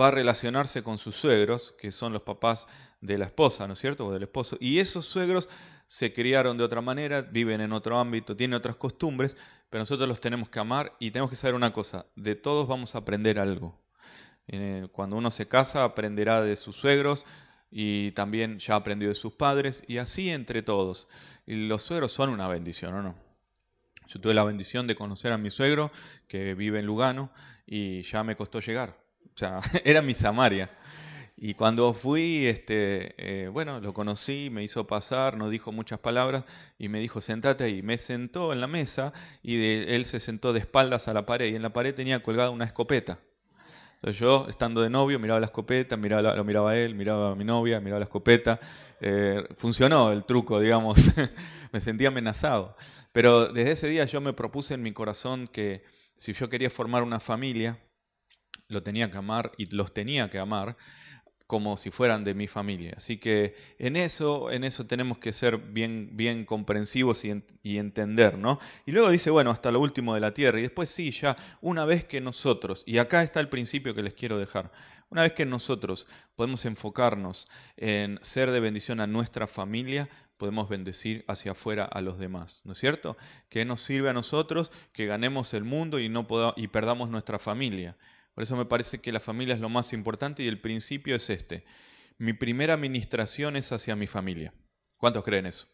va 0.00 0.08
a 0.08 0.10
relacionarse 0.12 0.82
con 0.82 0.96
sus 0.96 1.16
suegros, 1.16 1.74
que 1.78 1.90
son 1.90 2.12
los 2.12 2.22
papás 2.22 2.66
de 3.00 3.18
la 3.18 3.26
esposa, 3.26 3.66
¿no 3.66 3.74
es 3.74 3.80
cierto? 3.80 4.06
O 4.06 4.12
del 4.12 4.22
esposo. 4.22 4.56
Y 4.60 4.78
esos 4.78 5.04
suegros 5.04 5.50
se 5.86 6.12
criaron 6.12 6.56
de 6.56 6.64
otra 6.64 6.80
manera, 6.80 7.22
viven 7.22 7.60
en 7.60 7.72
otro 7.72 7.98
ámbito, 7.98 8.36
tienen 8.36 8.54
otras 8.54 8.76
costumbres, 8.76 9.36
pero 9.74 9.82
nosotros 9.82 10.08
los 10.08 10.20
tenemos 10.20 10.48
que 10.48 10.60
amar 10.60 10.94
y 11.00 11.10
tenemos 11.10 11.30
que 11.30 11.34
saber 11.34 11.56
una 11.56 11.72
cosa, 11.72 12.06
de 12.14 12.36
todos 12.36 12.68
vamos 12.68 12.94
a 12.94 12.98
aprender 12.98 13.40
algo. 13.40 13.76
Cuando 14.92 15.16
uno 15.16 15.32
se 15.32 15.48
casa, 15.48 15.82
aprenderá 15.82 16.42
de 16.42 16.54
sus 16.54 16.76
suegros 16.76 17.26
y 17.72 18.12
también 18.12 18.60
ya 18.60 18.76
aprendió 18.76 19.08
de 19.08 19.16
sus 19.16 19.32
padres, 19.32 19.82
y 19.88 19.98
así 19.98 20.30
entre 20.30 20.62
todos. 20.62 21.08
Los 21.44 21.82
suegros 21.82 22.12
son 22.12 22.30
una 22.30 22.46
bendición, 22.46 22.94
¿o 22.94 23.02
no? 23.02 23.16
Yo 24.06 24.20
tuve 24.20 24.32
la 24.32 24.44
bendición 24.44 24.86
de 24.86 24.94
conocer 24.94 25.32
a 25.32 25.38
mi 25.38 25.50
suegro, 25.50 25.90
que 26.28 26.54
vive 26.54 26.78
en 26.78 26.86
Lugano, 26.86 27.32
y 27.66 28.02
ya 28.02 28.22
me 28.22 28.36
costó 28.36 28.60
llegar. 28.60 28.96
O 29.34 29.36
sea, 29.36 29.58
era 29.84 30.02
mi 30.02 30.14
Samaria. 30.14 30.70
Y 31.36 31.54
cuando 31.54 31.92
fui, 31.94 32.46
este, 32.46 33.14
eh, 33.18 33.48
bueno, 33.48 33.80
lo 33.80 33.92
conocí, 33.92 34.50
me 34.50 34.62
hizo 34.62 34.86
pasar, 34.86 35.36
no 35.36 35.50
dijo 35.50 35.72
muchas 35.72 35.98
palabras 35.98 36.44
y 36.78 36.88
me 36.88 37.00
dijo, 37.00 37.20
sentate 37.20 37.64
ahí. 37.64 37.82
Me 37.82 37.98
sentó 37.98 38.52
en 38.52 38.60
la 38.60 38.68
mesa 38.68 39.12
y 39.42 39.62
él 39.64 40.04
se 40.04 40.20
sentó 40.20 40.52
de 40.52 40.60
espaldas 40.60 41.08
a 41.08 41.12
la 41.12 41.26
pared 41.26 41.52
y 41.52 41.56
en 41.56 41.62
la 41.62 41.72
pared 41.72 41.94
tenía 41.94 42.22
colgada 42.22 42.50
una 42.50 42.64
escopeta. 42.64 43.18
Entonces 43.94 44.20
yo, 44.20 44.46
estando 44.48 44.82
de 44.82 44.90
novio, 44.90 45.18
miraba 45.18 45.40
la 45.40 45.46
escopeta, 45.46 45.96
miraba, 45.96 46.36
lo 46.36 46.44
miraba 46.44 46.72
a 46.72 46.76
él, 46.78 46.94
miraba 46.94 47.32
a 47.32 47.34
mi 47.34 47.44
novia, 47.44 47.80
miraba 47.80 48.00
la 48.00 48.04
escopeta. 48.04 48.60
Eh, 49.00 49.42
funcionó 49.56 50.12
el 50.12 50.24
truco, 50.24 50.60
digamos. 50.60 51.10
me 51.72 51.80
sentía 51.80 52.08
amenazado. 52.08 52.76
Pero 53.12 53.48
desde 53.48 53.72
ese 53.72 53.88
día 53.88 54.04
yo 54.04 54.20
me 54.20 54.34
propuse 54.34 54.74
en 54.74 54.82
mi 54.82 54.92
corazón 54.92 55.48
que 55.48 55.82
si 56.16 56.32
yo 56.32 56.48
quería 56.48 56.70
formar 56.70 57.02
una 57.02 57.18
familia, 57.18 57.80
lo 58.68 58.82
tenía 58.82 59.10
que 59.10 59.16
amar 59.16 59.52
y 59.56 59.74
los 59.74 59.92
tenía 59.92 60.30
que 60.30 60.38
amar 60.38 60.76
como 61.54 61.76
si 61.76 61.92
fueran 61.92 62.24
de 62.24 62.34
mi 62.34 62.48
familia. 62.48 62.94
Así 62.96 63.16
que 63.16 63.54
en 63.78 63.94
eso, 63.94 64.50
en 64.50 64.64
eso 64.64 64.88
tenemos 64.88 65.18
que 65.18 65.32
ser 65.32 65.56
bien, 65.58 66.08
bien 66.14 66.44
comprensivos 66.44 67.24
y, 67.24 67.78
entender, 67.78 68.36
¿no? 68.36 68.58
Y 68.86 68.90
luego 68.90 69.08
dice, 69.08 69.30
bueno, 69.30 69.52
hasta 69.52 69.70
lo 69.70 69.78
último 69.78 70.16
de 70.16 70.20
la 70.20 70.34
tierra. 70.34 70.58
Y 70.58 70.62
después 70.62 70.90
sí, 70.90 71.12
ya 71.12 71.36
una 71.60 71.84
vez 71.84 72.04
que 72.04 72.20
nosotros, 72.20 72.82
y 72.86 72.98
acá 72.98 73.22
está 73.22 73.38
el 73.38 73.48
principio 73.48 73.94
que 73.94 74.02
les 74.02 74.14
quiero 74.14 74.36
dejar, 74.36 74.72
una 75.10 75.22
vez 75.22 75.32
que 75.34 75.46
nosotros 75.46 76.08
podemos 76.34 76.64
enfocarnos 76.64 77.46
en 77.76 78.18
ser 78.20 78.50
de 78.50 78.58
bendición 78.58 78.98
a 78.98 79.06
nuestra 79.06 79.46
familia, 79.46 80.08
podemos 80.36 80.68
bendecir 80.68 81.24
hacia 81.28 81.52
afuera 81.52 81.84
a 81.84 82.00
los 82.00 82.18
demás, 82.18 82.62
¿no 82.64 82.72
es 82.72 82.78
cierto? 82.78 83.16
Que 83.48 83.64
nos 83.64 83.80
sirve 83.80 84.08
a 84.08 84.12
nosotros 84.12 84.72
que 84.92 85.06
ganemos 85.06 85.54
el 85.54 85.62
mundo 85.62 86.00
y, 86.00 86.08
no 86.08 86.26
y 86.56 86.66
perdamos 86.66 87.10
nuestra 87.10 87.38
familia. 87.38 87.96
Por 88.34 88.42
eso 88.42 88.56
me 88.56 88.64
parece 88.64 89.00
que 89.00 89.12
la 89.12 89.20
familia 89.20 89.54
es 89.54 89.60
lo 89.60 89.68
más 89.68 89.92
importante 89.92 90.42
y 90.42 90.48
el 90.48 90.60
principio 90.60 91.14
es 91.14 91.30
este. 91.30 91.64
Mi 92.18 92.32
primera 92.32 92.74
administración 92.74 93.56
es 93.56 93.70
hacia 93.72 93.96
mi 93.96 94.06
familia. 94.06 94.52
¿Cuántos 94.96 95.24
creen 95.24 95.46
eso? 95.46 95.68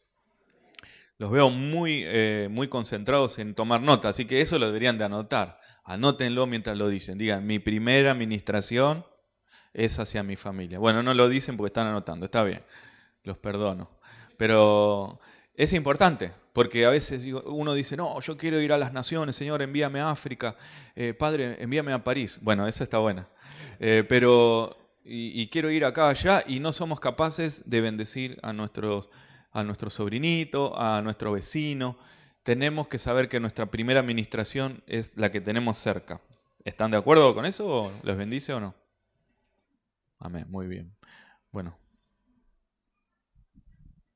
Los 1.16 1.30
veo 1.30 1.50
muy, 1.50 2.02
eh, 2.06 2.48
muy 2.50 2.68
concentrados 2.68 3.38
en 3.38 3.54
tomar 3.54 3.82
nota, 3.82 4.08
así 4.08 4.24
que 4.24 4.40
eso 4.40 4.58
lo 4.58 4.66
deberían 4.66 4.98
de 4.98 5.04
anotar. 5.04 5.60
Anótenlo 5.84 6.46
mientras 6.46 6.78
lo 6.78 6.88
dicen. 6.88 7.18
Digan, 7.18 7.46
mi 7.46 7.58
primera 7.58 8.10
administración 8.10 9.04
es 9.74 9.98
hacia 9.98 10.22
mi 10.22 10.36
familia. 10.36 10.78
Bueno, 10.78 11.02
no 11.02 11.14
lo 11.14 11.28
dicen 11.28 11.56
porque 11.56 11.68
están 11.68 11.86
anotando, 11.86 12.26
está 12.26 12.42
bien, 12.42 12.62
los 13.22 13.38
perdono. 13.38 13.90
Pero 14.36 15.20
es 15.54 15.72
importante, 15.72 16.32
porque 16.52 16.84
a 16.84 16.90
veces 16.90 17.24
uno 17.44 17.74
dice, 17.74 17.96
no, 17.96 18.20
yo 18.20 18.36
quiero 18.36 18.60
ir 18.60 18.72
a 18.72 18.78
las 18.78 18.92
naciones, 18.92 19.36
Señor, 19.36 19.62
envíame 19.62 20.00
a 20.00 20.10
África, 20.10 20.56
eh, 20.96 21.14
Padre, 21.14 21.56
envíame 21.62 21.92
a 21.92 22.02
París. 22.02 22.40
Bueno, 22.42 22.66
esa 22.66 22.84
está 22.84 22.98
buena. 22.98 23.28
Eh, 23.78 24.04
pero, 24.08 24.76
y, 25.04 25.46
quiero 25.48 25.70
ir 25.70 25.84
acá, 25.84 26.08
allá, 26.08 26.42
y 26.46 26.60
no 26.60 26.72
somos 26.72 27.00
capaces 27.00 27.68
de 27.68 27.80
bendecir 27.80 28.38
a, 28.42 28.52
nuestros, 28.52 29.08
a 29.52 29.62
nuestro 29.62 29.90
sobrinito, 29.90 30.78
a 30.78 31.00
nuestro 31.02 31.32
vecino. 31.32 31.96
Tenemos 32.42 32.88
que 32.88 32.98
saber 32.98 33.28
que 33.28 33.38
nuestra 33.38 33.66
primera 33.66 34.00
administración 34.00 34.82
es 34.86 35.16
la 35.16 35.30
que 35.30 35.40
tenemos 35.40 35.78
cerca. 35.78 36.20
¿Están 36.64 36.90
de 36.90 36.96
acuerdo 36.96 37.34
con 37.34 37.46
eso? 37.46 37.92
¿Les 38.02 38.16
bendice 38.16 38.52
o 38.52 38.60
no? 38.60 38.74
Amén, 40.18 40.46
muy 40.48 40.66
bien. 40.66 40.94
Bueno. 41.52 41.80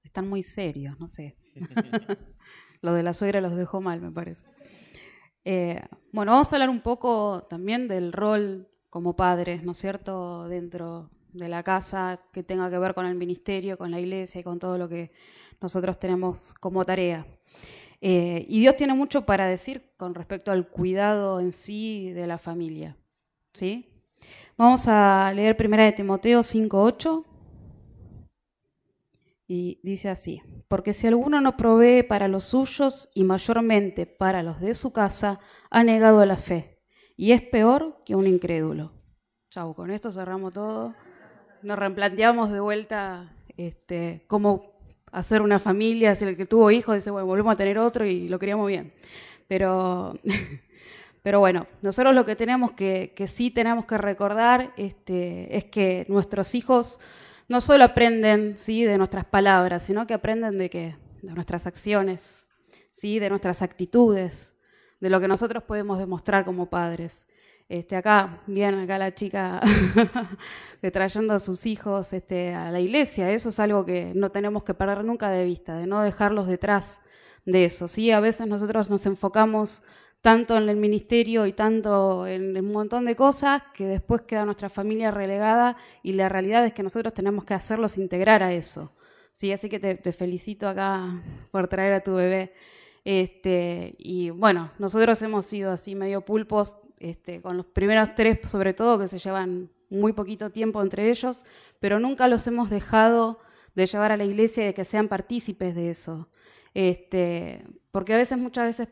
Están 0.05 0.29
muy 0.29 0.43
serios, 0.43 0.99
no 1.01 1.09
sé. 1.09 1.37
Lo 2.83 2.93
de 2.93 3.03
la 3.03 3.15
suegra 3.15 3.41
los 3.41 3.57
dejó 3.57 3.81
mal, 3.81 4.01
me 4.01 4.13
parece. 4.13 4.47
Eh, 5.45 5.81
bueno, 6.13 6.33
vamos 6.33 6.53
a 6.53 6.57
hablar 6.57 6.71
un 6.71 6.81
poco 6.81 7.43
también 7.49 7.89
del 7.89 8.13
rol 8.13 8.69
como 8.91 9.17
padres, 9.17 9.65
¿no 9.65 9.73
es 9.73 9.79
cierto?, 9.79 10.47
dentro 10.49 11.11
de 11.33 11.49
la 11.49 11.63
casa 11.63 12.21
que 12.33 12.43
tenga 12.43 12.71
que 12.71 12.79
ver 12.79 12.95
con 12.95 13.07
el 13.07 13.17
ministerio, 13.17 13.77
con 13.77 13.91
la 13.91 13.99
iglesia 13.99 14.41
y 14.41 14.45
con 14.45 14.59
todo 14.59 14.79
lo 14.79 14.89
que 14.89 15.11
nosotros 15.61 15.99
tenemos 15.99 16.55
como 16.55 16.85
tarea. 16.85 17.27
Eh, 18.01 18.45
y 18.49 18.61
Dios 18.61 18.77
tiene 18.77 18.95
mucho 18.95 19.25
para 19.25 19.47
decir 19.47 19.91
con 19.97 20.15
respecto 20.15 20.53
al 20.53 20.69
cuidado 20.69 21.41
en 21.41 21.53
sí 21.53 22.13
de 22.13 22.27
la 22.27 22.39
familia. 22.39 22.97
¿sí? 23.53 23.89
Vamos 24.57 24.87
a 24.89 25.33
leer 25.35 25.57
primera 25.57 25.85
de 25.85 25.93
Timoteo 25.93 26.41
5.8 26.41 27.25
y 29.47 29.81
dice 29.83 30.09
así, 30.09 30.43
porque 30.69 30.93
si 30.93 31.07
alguno 31.07 31.41
no 31.41 31.57
provee 31.57 32.03
para 32.03 32.29
los 32.29 32.45
suyos 32.45 33.11
y 33.15 33.25
mayormente 33.25 34.07
para 34.07 34.43
los 34.43 34.61
de 34.61 34.75
su 34.75 34.93
casa, 34.93 35.41
ha 35.71 35.85
negado 35.85 36.25
la 36.25 36.37
fe 36.37 36.81
y 37.17 37.33
es 37.33 37.43
peor 37.43 38.03
que 38.05 38.15
un 38.15 38.27
incrédulo. 38.27 38.93
Chau, 39.51 39.75
con 39.75 39.91
esto 39.91 40.11
cerramos 40.11 40.53
todo. 40.53 40.95
Nos 41.63 41.79
replanteamos 41.79 42.51
de 42.51 42.61
vuelta 42.61 43.33
este, 43.57 44.25
cómo 44.27 44.75
hacer 45.13 45.43
una 45.43 45.61
familia, 45.61 46.15
si 46.15 46.25
el 46.25 46.37
que 46.37 46.47
tuvo 46.47 46.71
hijos 46.71 46.97
dice, 46.97 47.11
bueno, 47.11 47.27
volvemos 47.27 47.53
a 47.53 47.57
tener 47.57 47.79
otro 47.79 48.05
y 48.05 48.29
lo 48.29 48.39
queríamos 48.39 48.67
bien. 48.67 48.93
Pero, 49.47 50.19
pero 51.23 51.39
bueno, 51.39 51.69
nosotros 51.83 52.15
lo 52.15 52.25
que 52.25 52.35
tenemos 52.35 52.73
que, 52.73 53.13
que 53.15 53.27
sí 53.27 53.51
tenemos 53.51 53.85
que 53.85 53.97
recordar 53.97 54.73
este, 54.77 55.57
es 55.57 55.65
que 55.67 56.05
nuestros 56.09 56.55
hijos 56.55 56.99
no 57.49 57.61
solo 57.61 57.85
aprenden 57.85 58.57
¿sí? 58.57 58.85
de 58.85 58.99
nuestras 58.99 59.25
palabras, 59.25 59.83
sino 59.83 60.07
que 60.07 60.15
aprenden 60.15 60.59
de, 60.59 60.71
qué? 60.71 60.97
de 61.23 61.33
nuestras 61.33 61.67
acciones, 61.67 62.49
¿sí? 62.93 63.19
de 63.19 63.29
nuestras 63.29 63.63
actitudes, 63.63 64.55
de 65.01 65.11
lo 65.11 65.21
que 65.21 65.29
nosotros 65.29 65.63
podemos 65.63 65.99
demostrar 65.99 66.45
como 66.45 66.71
padres. 66.71 67.29
Este, 67.69 67.97
acá, 67.97 68.43
bien, 68.47 68.75
acá 68.75 68.99
la 68.99 69.15
chica 69.15 69.61
trayendo 70.93 71.33
a 71.33 71.39
sus 71.39 71.65
hijos 71.65 72.13
este, 72.13 72.55
a 72.55 72.71
la 72.71 72.81
iglesia, 72.81 73.31
eso 73.31 73.49
es 73.49 73.59
algo 73.59 73.87
que 73.87 74.13
no 74.15 74.31
tenemos 74.31 74.65
que 74.65 74.75
perder 74.75 75.03
nunca 75.05 75.31
de 75.31 75.45
vista, 75.45 75.77
de 75.77 75.87
no 75.87 76.03
dejarlos 76.03 76.47
detrás 76.47 77.01
de 77.47 77.65
eso. 77.65 77.89
¿sí? 77.89 78.11
A 78.11 78.21
veces 78.21 78.47
nosotros 78.47 78.91
nos 78.91 79.07
enfocamos 79.07 79.83
tanto 80.25 80.57
en 80.57 80.71
el 80.71 80.77
ministerio 80.77 81.45
y 81.45 81.53
tanto 81.53 82.27
en 82.27 82.57
un 82.57 82.73
montón 82.73 83.05
de 83.05 83.15
cosas 83.15 83.63
que 83.75 83.85
después 83.87 84.23
queda 84.23 84.47
nuestra 84.47 84.71
familia 84.71 85.11
relegada 85.11 85.77
y 86.03 86.15
la 86.15 86.31
realidad 86.31 86.65
es 86.65 86.73
que 86.73 86.83
nosotros 86.83 87.13
tenemos 87.13 87.45
que 87.45 87.53
hacerlos 87.53 87.99
integrar 87.99 88.43
a 88.43 88.51
eso. 88.51 88.91
Sí, 89.35 89.53
así 89.53 89.69
que 89.69 89.79
te, 89.79 90.13
felicito 90.13 90.67
acá 90.67 91.23
por 91.51 91.69
traer 91.69 91.93
a 91.93 92.01
tu 92.01 92.15
bebé. 92.15 92.55
Este, 93.05 93.97
y 93.99 94.31
bueno, 94.31 94.73
nosotros 94.79 95.21
hemos 95.21 95.45
sido 95.45 95.73
así 95.73 95.95
medio 95.95 96.23
pulpos, 96.23 96.79
este, 97.01 97.43
con 97.43 97.59
los 97.59 97.67
primeros 97.67 98.15
tres 98.15 98.49
sobre 98.49 98.73
todo, 98.73 98.99
que 98.99 99.09
se 99.09 99.19
llevan 99.19 99.69
muy 99.91 100.15
poquito 100.15 100.49
tiempo 100.49 100.81
entre 100.81 101.11
ellos, 101.11 101.45
pero 101.81 102.01
nunca 102.01 102.29
los 102.29 102.47
hemos 102.47 102.71
dejado 102.71 103.41
de 103.75 103.85
llevar 103.85 104.11
a 104.11 104.17
la 104.17 104.25
iglesia 104.25 104.63
y 104.63 104.67
de 104.69 104.75
que 104.75 104.87
sean 104.87 105.09
partícipes 105.09 105.75
de 105.75 105.91
eso. 105.91 106.31
Este, 106.73 107.63
porque 107.91 108.15
a 108.15 108.17
veces, 108.17 108.39
muchas 108.39 108.65
veces 108.65 108.89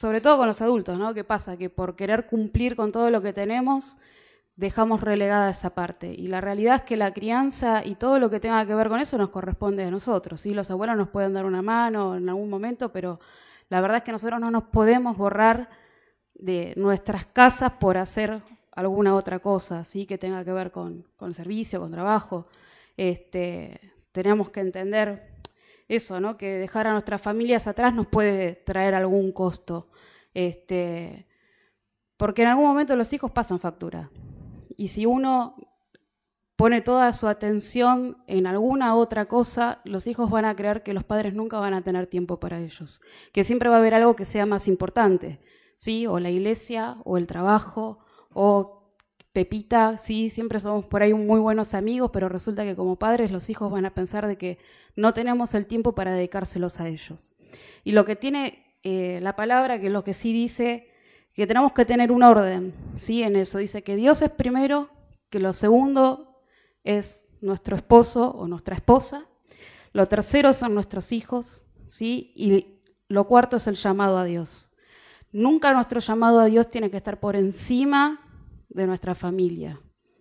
sobre 0.00 0.22
todo 0.22 0.38
con 0.38 0.46
los 0.46 0.62
adultos, 0.62 0.98
¿no? 0.98 1.12
¿Qué 1.12 1.24
pasa? 1.24 1.58
Que 1.58 1.68
por 1.68 1.94
querer 1.94 2.24
cumplir 2.24 2.74
con 2.74 2.90
todo 2.90 3.10
lo 3.10 3.20
que 3.20 3.34
tenemos, 3.34 3.98
dejamos 4.56 5.02
relegada 5.02 5.50
esa 5.50 5.74
parte. 5.74 6.10
Y 6.10 6.28
la 6.28 6.40
realidad 6.40 6.76
es 6.76 6.82
que 6.84 6.96
la 6.96 7.12
crianza 7.12 7.84
y 7.84 7.96
todo 7.96 8.18
lo 8.18 8.30
que 8.30 8.40
tenga 8.40 8.64
que 8.64 8.74
ver 8.74 8.88
con 8.88 8.98
eso 8.98 9.18
nos 9.18 9.28
corresponde 9.28 9.84
a 9.84 9.90
nosotros. 9.90 10.40
¿sí? 10.40 10.54
Los 10.54 10.70
abuelos 10.70 10.96
nos 10.96 11.10
pueden 11.10 11.34
dar 11.34 11.44
una 11.44 11.60
mano 11.60 12.16
en 12.16 12.30
algún 12.30 12.48
momento, 12.48 12.90
pero 12.90 13.20
la 13.68 13.82
verdad 13.82 13.98
es 13.98 14.02
que 14.04 14.12
nosotros 14.12 14.40
no 14.40 14.50
nos 14.50 14.62
podemos 14.62 15.18
borrar 15.18 15.68
de 16.32 16.72
nuestras 16.78 17.26
casas 17.26 17.72
por 17.72 17.98
hacer 17.98 18.40
alguna 18.72 19.14
otra 19.14 19.38
cosa, 19.38 19.84
¿sí? 19.84 20.06
que 20.06 20.16
tenga 20.16 20.42
que 20.46 20.52
ver 20.52 20.70
con, 20.70 21.04
con 21.18 21.34
servicio, 21.34 21.78
con 21.78 21.90
trabajo. 21.90 22.46
Este, 22.96 23.92
tenemos 24.12 24.48
que 24.48 24.60
entender 24.60 25.29
eso, 25.90 26.20
¿no? 26.20 26.36
Que 26.36 26.58
dejar 26.58 26.86
a 26.86 26.92
nuestras 26.92 27.20
familias 27.20 27.66
atrás 27.66 27.92
nos 27.94 28.06
puede 28.06 28.54
traer 28.54 28.94
algún 28.94 29.32
costo. 29.32 29.88
Este, 30.32 31.26
porque 32.16 32.42
en 32.42 32.48
algún 32.48 32.66
momento 32.66 32.94
los 32.94 33.12
hijos 33.12 33.32
pasan 33.32 33.58
factura. 33.58 34.10
Y 34.76 34.88
si 34.88 35.04
uno 35.04 35.56
pone 36.54 36.80
toda 36.80 37.12
su 37.12 37.26
atención 37.26 38.22
en 38.26 38.46
alguna 38.46 38.94
otra 38.94 39.26
cosa, 39.26 39.80
los 39.84 40.06
hijos 40.06 40.30
van 40.30 40.44
a 40.44 40.54
creer 40.54 40.82
que 40.82 40.94
los 40.94 41.04
padres 41.04 41.34
nunca 41.34 41.58
van 41.58 41.74
a 41.74 41.82
tener 41.82 42.06
tiempo 42.06 42.38
para 42.38 42.60
ellos, 42.60 43.00
que 43.32 43.44
siempre 43.44 43.68
va 43.68 43.76
a 43.76 43.78
haber 43.78 43.94
algo 43.94 44.14
que 44.14 44.24
sea 44.24 44.46
más 44.46 44.68
importante, 44.68 45.40
¿sí? 45.74 46.06
O 46.06 46.20
la 46.20 46.30
iglesia, 46.30 46.98
o 47.04 47.16
el 47.16 47.26
trabajo, 47.26 47.98
o 48.32 48.79
Pepita, 49.32 49.96
sí, 49.96 50.28
siempre 50.28 50.58
somos 50.58 50.86
por 50.86 51.02
ahí 51.02 51.14
muy 51.14 51.38
buenos 51.38 51.74
amigos, 51.74 52.10
pero 52.12 52.28
resulta 52.28 52.64
que 52.64 52.74
como 52.74 52.96
padres 52.96 53.30
los 53.30 53.48
hijos 53.48 53.70
van 53.70 53.86
a 53.86 53.94
pensar 53.94 54.26
de 54.26 54.36
que 54.36 54.58
no 54.96 55.14
tenemos 55.14 55.54
el 55.54 55.66
tiempo 55.66 55.94
para 55.94 56.12
dedicárselos 56.12 56.80
a 56.80 56.88
ellos. 56.88 57.36
Y 57.84 57.92
lo 57.92 58.04
que 58.04 58.16
tiene 58.16 58.76
eh, 58.82 59.20
la 59.22 59.36
palabra, 59.36 59.80
que 59.80 59.88
lo 59.88 60.02
que 60.02 60.14
sí 60.14 60.32
dice, 60.32 60.88
que 61.32 61.46
tenemos 61.46 61.72
que 61.72 61.84
tener 61.84 62.10
un 62.10 62.24
orden, 62.24 62.74
¿sí? 62.96 63.22
En 63.22 63.36
eso 63.36 63.58
dice 63.58 63.82
que 63.82 63.94
Dios 63.94 64.20
es 64.22 64.30
primero, 64.30 64.90
que 65.28 65.38
lo 65.38 65.52
segundo 65.52 66.42
es 66.82 67.28
nuestro 67.40 67.76
esposo 67.76 68.32
o 68.32 68.48
nuestra 68.48 68.74
esposa, 68.74 69.26
lo 69.92 70.06
tercero 70.06 70.52
son 70.52 70.74
nuestros 70.74 71.12
hijos, 71.12 71.64
¿sí? 71.86 72.32
Y 72.34 72.80
lo 73.08 73.28
cuarto 73.28 73.56
es 73.56 73.66
el 73.68 73.76
llamado 73.76 74.18
a 74.18 74.24
Dios. 74.24 74.72
Nunca 75.32 75.72
nuestro 75.72 76.00
llamado 76.00 76.40
a 76.40 76.46
Dios 76.46 76.68
tiene 76.68 76.90
que 76.90 76.96
estar 76.96 77.20
por 77.20 77.36
encima 77.36 78.26
de 78.70 78.86
nuestra 78.86 79.14
familia. 79.14 79.80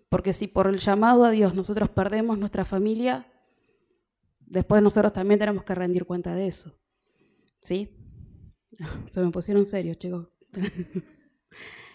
Porque 0.10 0.34
si 0.34 0.48
por 0.48 0.68
el 0.68 0.80
llamado 0.80 1.24
a 1.24 1.32
Dios 1.32 1.54
nosotros 1.56 1.90
perdemos 1.90 2.38
nuestra 2.38 2.66
familia, 2.66 3.28
después 4.40 4.82
nosotros 4.82 5.14
también 5.14 5.40
tenemos 5.40 5.64
que 5.64 5.76
rendir 5.76 6.06
cuenta 6.06 6.34
de 6.36 6.48
eso. 6.48 6.74
¿Sí? 7.62 7.96
Se 9.08 9.22
me 9.22 9.32
pusieron 9.32 9.66
serios, 9.66 9.98
chicos. 9.98 10.28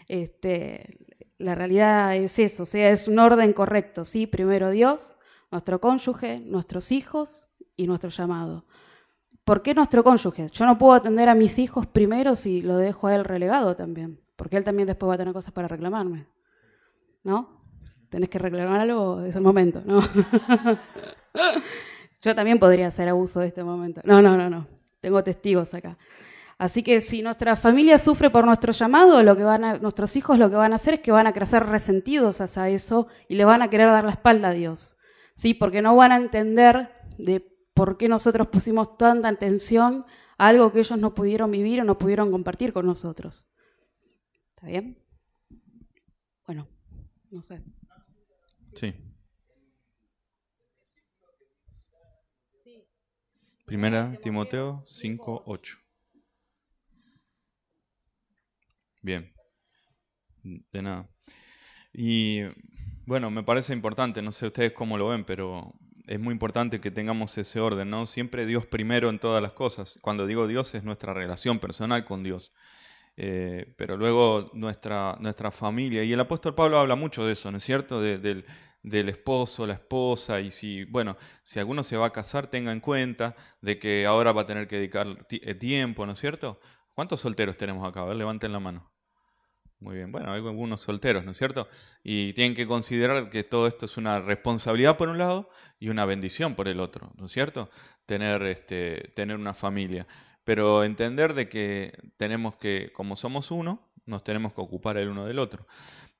Este, 0.06 0.98
la 1.38 1.54
realidad 1.54 2.14
es 2.14 2.38
eso, 2.38 2.64
o 2.64 2.66
sea, 2.66 2.90
es 2.90 3.08
un 3.08 3.18
orden 3.18 3.54
correcto, 3.54 4.04
¿sí? 4.04 4.26
Primero 4.26 4.68
Dios, 4.68 5.16
nuestro 5.50 5.80
cónyuge, 5.80 6.40
nuestros 6.40 6.92
hijos 6.92 7.56
y 7.74 7.86
nuestro 7.86 8.10
llamado. 8.10 8.66
¿Por 9.44 9.62
qué 9.62 9.72
nuestro 9.72 10.04
cónyuge? 10.04 10.48
Yo 10.48 10.66
no 10.66 10.76
puedo 10.76 10.92
atender 10.92 11.30
a 11.30 11.34
mis 11.34 11.58
hijos 11.58 11.86
primero 11.86 12.34
si 12.34 12.60
lo 12.60 12.76
dejo 12.76 13.06
a 13.06 13.14
él 13.14 13.24
relegado 13.24 13.76
también, 13.76 14.20
porque 14.36 14.58
él 14.58 14.64
también 14.64 14.86
después 14.86 15.08
va 15.08 15.14
a 15.14 15.18
tener 15.18 15.32
cosas 15.32 15.54
para 15.54 15.68
reclamarme. 15.68 16.26
¿No? 17.24 17.60
Tenés 18.10 18.28
que 18.28 18.38
reclamar 18.38 18.80
algo, 18.80 19.22
es 19.22 19.34
el 19.34 19.42
momento, 19.42 19.82
¿no? 19.84 20.00
Yo 22.22 22.34
también 22.34 22.58
podría 22.58 22.86
hacer 22.86 23.08
abuso 23.08 23.40
de 23.40 23.48
este 23.48 23.64
momento. 23.64 24.00
No, 24.04 24.22
no, 24.22 24.36
no, 24.36 24.48
no. 24.48 24.68
Tengo 25.00 25.22
testigos 25.24 25.74
acá. 25.74 25.98
Así 26.56 26.82
que 26.82 27.00
si 27.00 27.22
nuestra 27.22 27.56
familia 27.56 27.98
sufre 27.98 28.30
por 28.30 28.46
nuestro 28.46 28.72
llamado, 28.72 29.22
lo 29.22 29.36
que 29.36 29.42
van 29.42 29.64
a, 29.64 29.78
nuestros 29.78 30.16
hijos 30.16 30.38
lo 30.38 30.48
que 30.48 30.56
van 30.56 30.72
a 30.72 30.76
hacer 30.76 30.94
es 30.94 31.00
que 31.00 31.10
van 31.10 31.26
a 31.26 31.32
crecer 31.32 31.66
resentidos 31.66 32.40
hacia 32.40 32.68
eso 32.68 33.08
y 33.28 33.34
le 33.34 33.44
van 33.44 33.60
a 33.62 33.68
querer 33.68 33.88
dar 33.88 34.04
la 34.04 34.12
espalda 34.12 34.50
a 34.50 34.52
Dios. 34.52 34.96
¿Sí? 35.34 35.52
Porque 35.52 35.82
no 35.82 35.96
van 35.96 36.12
a 36.12 36.16
entender 36.16 36.92
de 37.18 37.44
por 37.74 37.96
qué 37.96 38.08
nosotros 38.08 38.46
pusimos 38.46 38.96
tanta 38.96 39.28
atención 39.28 40.06
a 40.38 40.48
algo 40.48 40.72
que 40.72 40.78
ellos 40.78 40.98
no 40.98 41.14
pudieron 41.14 41.50
vivir 41.50 41.80
o 41.80 41.84
no 41.84 41.98
pudieron 41.98 42.30
compartir 42.30 42.72
con 42.72 42.86
nosotros. 42.86 43.48
¿Está 44.54 44.68
bien? 44.68 44.98
Bueno, 46.46 46.68
no 47.34 47.42
sé. 47.42 47.60
Sí. 48.76 48.94
Primera 53.66 54.16
Timoteo 54.22 54.82
5, 54.86 55.42
8. 55.46 55.78
Bien. 59.02 59.34
De 60.42 60.82
nada. 60.82 61.10
Y 61.92 62.42
bueno, 63.06 63.30
me 63.30 63.42
parece 63.42 63.72
importante, 63.72 64.22
no 64.22 64.30
sé 64.32 64.46
ustedes 64.46 64.72
cómo 64.72 64.96
lo 64.96 65.08
ven, 65.08 65.24
pero 65.24 65.74
es 66.06 66.20
muy 66.20 66.32
importante 66.32 66.80
que 66.80 66.90
tengamos 66.90 67.36
ese 67.36 67.58
orden, 67.60 67.90
¿no? 67.90 68.06
Siempre 68.06 68.46
Dios 68.46 68.66
primero 68.66 69.10
en 69.10 69.18
todas 69.18 69.42
las 69.42 69.52
cosas. 69.52 69.98
Cuando 70.02 70.26
digo 70.26 70.46
Dios 70.46 70.74
es 70.74 70.84
nuestra 70.84 71.14
relación 71.14 71.58
personal 71.58 72.04
con 72.04 72.22
Dios. 72.22 72.52
Eh, 73.16 73.74
pero 73.76 73.96
luego 73.96 74.50
nuestra, 74.54 75.16
nuestra 75.20 75.50
familia. 75.50 76.02
Y 76.02 76.12
el 76.12 76.20
apóstol 76.20 76.54
Pablo 76.54 76.78
habla 76.78 76.96
mucho 76.96 77.24
de 77.24 77.32
eso, 77.32 77.50
¿no 77.50 77.58
es 77.58 77.64
cierto? 77.64 78.00
del, 78.00 78.44
del 78.84 79.08
esposo, 79.08 79.66
la 79.66 79.74
esposa, 79.74 80.40
y 80.40 80.50
si, 80.50 80.84
bueno, 80.84 81.16
si 81.42 81.58
alguno 81.58 81.82
se 81.82 81.96
va 81.96 82.06
a 82.06 82.12
casar, 82.12 82.46
tenga 82.48 82.70
en 82.70 82.80
cuenta 82.80 83.34
de 83.62 83.78
que 83.78 84.04
ahora 84.06 84.32
va 84.32 84.42
a 84.42 84.46
tener 84.46 84.68
que 84.68 84.76
dedicar 84.76 85.06
eh, 85.30 85.54
tiempo, 85.54 86.04
¿no 86.06 86.12
es 86.12 86.18
cierto? 86.20 86.60
¿Cuántos 86.92 87.20
solteros 87.20 87.56
tenemos 87.56 87.88
acá? 87.88 88.02
A 88.02 88.04
ver, 88.04 88.16
levanten 88.16 88.52
la 88.52 88.60
mano. 88.60 88.92
Muy 89.80 89.96
bien, 89.96 90.12
bueno, 90.12 90.32
hay 90.32 90.38
algunos 90.38 90.80
solteros, 90.80 91.24
¿no 91.24 91.32
es 91.32 91.36
cierto? 91.36 91.68
Y 92.02 92.32
tienen 92.34 92.54
que 92.54 92.66
considerar 92.66 93.28
que 93.30 93.42
todo 93.42 93.66
esto 93.66 93.86
es 93.86 93.96
una 93.96 94.20
responsabilidad 94.20 94.96
por 94.96 95.08
un 95.08 95.18
lado 95.18 95.50
y 95.78 95.88
una 95.88 96.04
bendición 96.04 96.54
por 96.54 96.68
el 96.68 96.80
otro, 96.80 97.12
¿no 97.16 97.26
es 97.26 97.32
cierto? 97.32 97.70
Tener, 98.06 98.42
este, 98.44 99.12
tener 99.14 99.36
una 99.36 99.52
familia. 99.52 100.06
Pero 100.44 100.84
entender 100.84 101.34
de 101.34 101.48
que 101.48 101.98
tenemos 102.16 102.56
que, 102.56 102.92
como 102.94 103.16
somos 103.16 103.50
uno, 103.50 103.80
nos 104.06 104.22
tenemos 104.22 104.52
que 104.52 104.60
ocupar 104.60 104.96
el 104.98 105.08
uno 105.08 105.26
del 105.26 105.38
otro. 105.38 105.66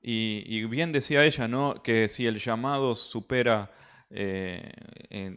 Y, 0.01 0.63
bien 0.65 0.91
decía 0.91 1.25
ella, 1.25 1.47
¿no? 1.47 1.81
Que 1.81 2.07
si 2.09 2.27
el 2.27 2.37
llamado 2.37 2.93
supera 2.93 3.71
eh, 4.11 4.71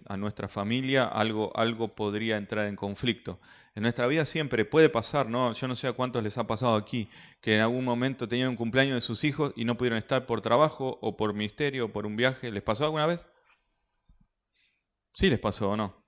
a 0.06 0.16
nuestra 0.18 0.48
familia, 0.48 1.04
algo, 1.04 1.52
algo 1.56 1.94
podría 1.94 2.36
entrar 2.36 2.66
en 2.66 2.76
conflicto. 2.76 3.40
En 3.74 3.82
nuestra 3.82 4.06
vida 4.06 4.26
siempre 4.26 4.64
puede 4.64 4.88
pasar, 4.88 5.28
¿no? 5.28 5.52
Yo 5.54 5.68
no 5.68 5.76
sé 5.76 5.86
a 5.86 5.92
cuántos 5.92 6.22
les 6.22 6.36
ha 6.36 6.46
pasado 6.46 6.74
aquí, 6.74 7.08
que 7.40 7.54
en 7.54 7.60
algún 7.60 7.84
momento 7.84 8.28
tenían 8.28 8.50
un 8.50 8.56
cumpleaños 8.56 8.96
de 8.96 9.00
sus 9.00 9.24
hijos 9.24 9.52
y 9.56 9.64
no 9.64 9.78
pudieron 9.78 9.98
estar 9.98 10.26
por 10.26 10.40
trabajo 10.40 10.98
o 11.00 11.16
por 11.16 11.32
ministerio 11.32 11.86
o 11.86 11.88
por 11.88 12.04
un 12.04 12.16
viaje. 12.16 12.50
¿Les 12.50 12.62
pasó 12.62 12.84
alguna 12.84 13.06
vez? 13.06 13.24
Sí 15.14 15.30
les 15.30 15.38
pasó 15.38 15.70
o 15.70 15.76
no. 15.76 16.04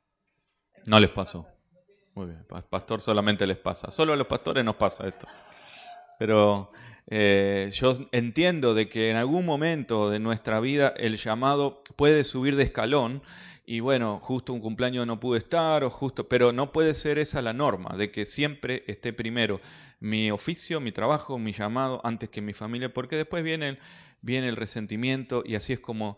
No 0.86 1.00
les 1.00 1.10
pasó. 1.10 1.48
Muy 2.14 2.26
bien, 2.26 2.44
pastor 2.68 3.00
solamente 3.00 3.46
les 3.46 3.56
pasa. 3.56 3.90
Solo 3.90 4.12
a 4.12 4.16
los 4.16 4.26
pastores 4.26 4.64
nos 4.64 4.76
pasa 4.76 5.06
esto. 5.06 5.26
Pero 6.18 6.70
eh, 7.06 7.70
yo 7.72 7.94
entiendo 8.12 8.74
de 8.74 8.88
que 8.88 9.10
en 9.10 9.16
algún 9.16 9.46
momento 9.46 10.10
de 10.10 10.18
nuestra 10.18 10.60
vida 10.60 10.92
el 10.96 11.16
llamado 11.16 11.82
puede 11.96 12.24
subir 12.24 12.56
de 12.56 12.64
escalón 12.64 13.22
y 13.64 13.78
bueno, 13.78 14.18
justo 14.20 14.52
un 14.52 14.60
cumpleaños 14.60 15.06
no 15.06 15.20
pude 15.20 15.38
estar, 15.38 15.84
o 15.84 15.90
justo, 15.90 16.28
pero 16.28 16.52
no 16.52 16.72
puede 16.72 16.92
ser 16.92 17.18
esa 17.18 17.40
la 17.40 17.52
norma, 17.52 17.94
de 17.96 18.10
que 18.10 18.26
siempre 18.26 18.82
esté 18.88 19.12
primero 19.12 19.60
mi 20.00 20.32
oficio, 20.32 20.80
mi 20.80 20.90
trabajo, 20.90 21.38
mi 21.38 21.52
llamado, 21.52 22.00
antes 22.02 22.30
que 22.30 22.42
mi 22.42 22.52
familia, 22.52 22.92
porque 22.92 23.14
después 23.14 23.44
viene, 23.44 23.78
viene 24.22 24.48
el 24.48 24.56
resentimiento 24.56 25.44
y 25.46 25.54
así 25.54 25.72
es 25.72 25.78
como 25.78 26.16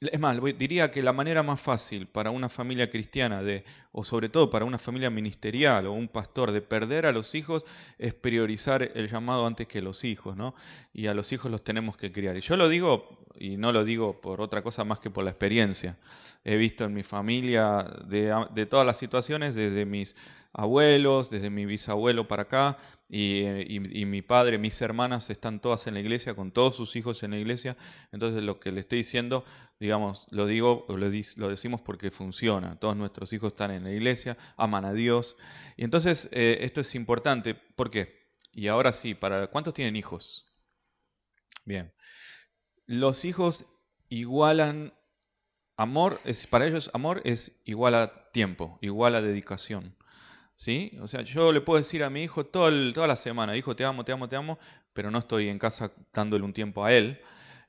es 0.00 0.20
más, 0.20 0.38
diría 0.58 0.90
que 0.90 1.02
la 1.02 1.14
manera 1.14 1.42
más 1.42 1.60
fácil 1.60 2.06
para 2.06 2.30
una 2.30 2.50
familia 2.50 2.90
cristiana, 2.90 3.42
de, 3.42 3.64
o 3.92 4.04
sobre 4.04 4.28
todo 4.28 4.50
para 4.50 4.66
una 4.66 4.78
familia 4.78 5.08
ministerial 5.08 5.86
o 5.86 5.92
un 5.92 6.08
pastor, 6.08 6.52
de 6.52 6.60
perder 6.60 7.06
a 7.06 7.12
los 7.12 7.34
hijos 7.34 7.64
es 7.98 8.12
priorizar 8.12 8.90
el 8.94 9.08
llamado 9.08 9.46
antes 9.46 9.66
que 9.66 9.80
los 9.80 10.04
hijos, 10.04 10.36
¿no? 10.36 10.54
Y 10.92 11.06
a 11.06 11.14
los 11.14 11.32
hijos 11.32 11.50
los 11.50 11.64
tenemos 11.64 11.96
que 11.96 12.12
criar. 12.12 12.36
Y 12.36 12.42
yo 12.42 12.58
lo 12.58 12.68
digo, 12.68 13.24
y 13.38 13.56
no 13.56 13.72
lo 13.72 13.84
digo 13.84 14.20
por 14.20 14.42
otra 14.42 14.62
cosa 14.62 14.84
más 14.84 14.98
que 14.98 15.10
por 15.10 15.24
la 15.24 15.30
experiencia. 15.30 15.96
He 16.44 16.56
visto 16.56 16.84
en 16.84 16.92
mi 16.92 17.02
familia 17.02 17.82
de, 18.06 18.34
de 18.54 18.66
todas 18.66 18.86
las 18.86 18.98
situaciones, 18.98 19.54
desde 19.54 19.86
mis 19.86 20.14
abuelos, 20.56 21.28
desde 21.28 21.50
mi 21.50 21.66
bisabuelo 21.66 22.26
para 22.26 22.44
acá, 22.44 22.78
y, 23.08 23.44
mi 23.78 24.22
padre, 24.22 24.56
mis 24.56 24.80
hermanas 24.80 25.28
están 25.28 25.60
todas 25.60 25.86
en 25.86 25.94
la 25.94 26.00
iglesia, 26.00 26.34
con 26.34 26.50
todos 26.50 26.74
sus 26.74 26.96
hijos 26.96 27.22
en 27.22 27.32
la 27.32 27.36
iglesia. 27.36 27.76
Entonces 28.10 28.42
lo 28.42 28.58
que 28.58 28.72
le 28.72 28.80
estoy 28.80 28.98
diciendo, 28.98 29.44
digamos, 29.78 30.26
lo 30.30 30.46
digo, 30.46 30.86
lo, 30.88 31.48
decimos 31.48 31.82
porque 31.82 32.10
funciona. 32.10 32.80
Todos 32.80 32.96
nuestros 32.96 33.32
hijos 33.34 33.52
están 33.52 33.70
en 33.70 33.84
la 33.84 33.92
iglesia, 33.92 34.38
aman 34.56 34.86
a 34.86 34.94
Dios. 34.94 35.36
Y 35.76 35.84
entonces 35.84 36.30
eh, 36.32 36.58
esto 36.62 36.80
es 36.80 36.94
importante. 36.94 37.54
¿Por 37.54 37.90
qué? 37.90 38.30
Y 38.52 38.68
ahora 38.68 38.94
sí, 38.94 39.14
para 39.14 39.48
¿cuántos 39.48 39.74
tienen 39.74 39.94
hijos? 39.94 40.46
Bien. 41.66 41.92
Los 42.86 43.26
hijos 43.26 43.66
igualan 44.08 44.94
amor, 45.76 46.18
es, 46.24 46.46
para 46.46 46.66
ellos 46.66 46.90
amor 46.94 47.20
es 47.24 47.60
igual 47.66 47.94
a 47.94 48.30
tiempo, 48.32 48.78
igual 48.80 49.14
a 49.16 49.20
dedicación. 49.20 49.94
¿Sí? 50.56 50.96
O 51.02 51.06
sea, 51.06 51.20
yo 51.20 51.52
le 51.52 51.60
puedo 51.60 51.78
decir 51.78 52.02
a 52.02 52.10
mi 52.10 52.22
hijo 52.22 52.44
toda 52.46 52.70
la 53.06 53.16
semana, 53.16 53.56
hijo, 53.56 53.76
te 53.76 53.84
amo, 53.84 54.04
te 54.04 54.12
amo, 54.12 54.28
te 54.28 54.36
amo, 54.36 54.58
pero 54.92 55.10
no 55.10 55.18
estoy 55.18 55.48
en 55.48 55.58
casa 55.58 55.92
dándole 56.12 56.44
un 56.44 56.52
tiempo 56.52 56.84
a 56.84 56.92
él. 56.92 57.20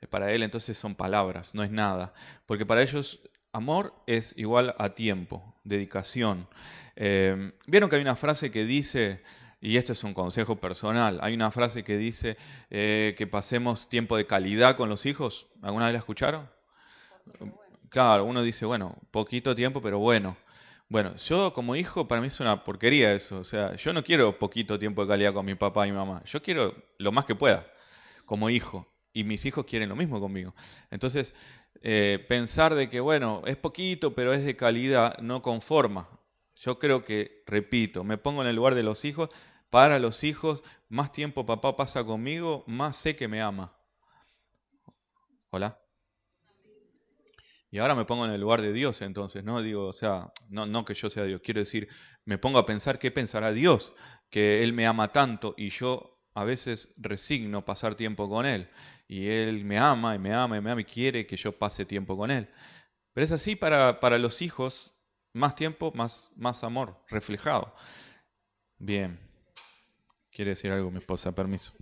Eh, 0.02 0.08
para 0.08 0.32
él 0.32 0.44
entonces 0.44 0.78
son 0.78 0.96
palabras, 0.96 1.54
no 1.54 1.64
es 1.64 1.72
nada. 1.72 2.14
Porque 2.46 2.66
para 2.66 2.82
ellos 2.82 3.20
amor 3.52 3.94
es 4.08 4.34
igual 4.38 4.74
a 4.78 4.90
tiempo, 4.90 5.56
dedicación. 5.64 6.48
Em, 6.96 7.52
Vieron 7.68 7.90
que 7.90 7.98
hay 7.98 8.02
una 8.02 8.16
frase 8.16 8.52
que 8.52 8.64
dice, 8.66 9.22
y 9.60 9.78
esto 9.78 9.92
es 9.92 10.04
un 10.04 10.14
consejo 10.14 10.56
personal, 10.58 11.20
hay 11.22 11.34
una 11.34 11.52
frase 11.52 11.84
que 11.84 11.98
dice 11.98 12.38
eh, 12.70 13.16
que 13.18 13.28
pasemos 13.28 13.90
tiempo 13.90 14.16
de 14.18 14.26
calidad 14.26 14.78
con 14.78 14.90
los 14.90 15.06
hijos. 15.06 15.48
¿Alguna 15.62 15.86
vez 15.86 15.94
la 15.94 16.00
escucharon? 16.00 16.50
Claro, 17.90 18.26
uno 18.26 18.44
dice, 18.44 18.66
bueno, 18.66 18.96
poquito 19.12 19.56
tiempo, 19.56 19.82
pero 19.82 20.00
bueno. 20.00 20.38
Bueno, 20.90 21.16
yo 21.16 21.52
como 21.54 21.76
hijo, 21.76 22.08
para 22.08 22.22
mí 22.22 22.28
es 22.28 22.40
una 22.40 22.64
porquería 22.64 23.14
eso. 23.14 23.40
O 23.40 23.44
sea, 23.44 23.76
yo 23.76 23.92
no 23.92 24.04
quiero 24.04 24.40
poquito 24.40 24.80
tiempo 24.80 25.02
de 25.04 25.10
calidad 25.10 25.34
con 25.34 25.46
mi 25.46 25.56
papá 25.56 25.86
y 25.88 25.92
mamá. 25.92 26.24
Yo 26.26 26.42
quiero 26.42 26.76
lo 26.98 27.12
más 27.12 27.26
que 27.26 27.36
pueda, 27.36 27.68
como 28.26 28.50
hijo. 28.50 28.88
Y 29.12 29.24
mis 29.24 29.46
hijos 29.46 29.66
quieren 29.66 29.90
lo 29.90 29.96
mismo 29.96 30.20
conmigo. 30.20 30.54
Entonces, 30.92 31.34
eh, 31.82 32.24
pensar 32.30 32.76
de 32.76 32.90
que, 32.90 33.00
bueno, 33.00 33.42
es 33.46 33.58
poquito, 33.58 34.14
pero 34.16 34.34
es 34.34 34.46
de 34.46 34.56
calidad, 34.56 35.18
no 35.20 35.42
conforma. 35.42 36.08
Yo 36.56 36.80
creo 36.80 37.04
que, 37.04 37.44
repito, 37.48 38.04
me 38.04 38.18
pongo 38.18 38.42
en 38.42 38.48
el 38.48 38.56
lugar 38.56 38.76
de 38.76 38.84
los 38.84 39.06
hijos. 39.06 39.30
Para 39.70 40.00
los 40.00 40.24
hijos, 40.24 40.64
más 40.88 41.12
tiempo 41.12 41.46
papá 41.46 41.76
pasa 41.76 42.06
conmigo, 42.06 42.64
más 42.68 42.96
sé 42.96 43.16
que 43.16 43.28
me 43.28 43.42
ama. 43.42 43.74
Hola. 45.50 45.87
Y 47.70 47.80
ahora 47.80 47.96
me 47.96 48.06
pongo 48.06 48.26
en 48.26 48.32
el 48.32 48.40
lugar 48.40 48.62
de 48.62 48.72
Dios 48.72 49.02
entonces, 49.02 49.44
¿no? 49.44 49.62
Digo, 49.62 49.88
o 49.88 49.94
sea, 49.94 50.32
no, 50.50 50.86
que 50.86 50.94
yo 50.94 51.10
sea 51.10 51.24
Dios, 51.24 51.42
quiero 51.44 51.60
decir, 51.60 51.90
me 52.24 52.38
pongo 52.38 52.60
a 52.60 52.66
pensar 52.66 52.98
qué 52.98 53.12
pensará 53.12 53.52
Dios, 53.52 53.94
que 54.30 54.64
Él 54.64 54.74
me 54.74 54.88
ama 54.88 55.12
tanto 55.12 55.54
y 55.58 55.70
yo 55.70 56.18
a 56.34 56.44
veces 56.44 56.94
resigno 56.98 57.66
pasar 57.66 57.96
tiempo 57.96 58.30
con 58.30 58.46
Él. 58.46 58.70
Y 59.08 59.28
Él 59.28 59.66
me 59.66 59.78
ama 59.78 60.16
y 60.16 60.20
me 60.20 60.34
ama 60.34 60.58
y 60.58 60.62
me 60.62 60.72
ama 60.72 60.82
y 60.82 60.86
quiere 60.86 61.28
que 61.28 61.36
yo 61.36 61.58
pase 61.58 61.84
tiempo 61.84 62.16
con 62.16 62.32
Él. 62.32 62.50
Pero 63.14 63.26
es 63.26 63.32
así 63.32 63.56
para, 63.56 64.00
para 64.00 64.18
los 64.18 64.42
hijos, 64.42 64.94
más 65.34 65.56
tiempo, 65.56 65.92
más, 65.96 66.32
más 66.36 66.64
amor 66.64 67.04
reflejado. 67.10 67.74
Bien. 68.78 69.20
¿Quiere 70.32 70.52
decir 70.52 70.72
algo 70.72 70.92
mi 70.92 71.00
esposa? 71.00 71.34
Permiso. 71.34 71.74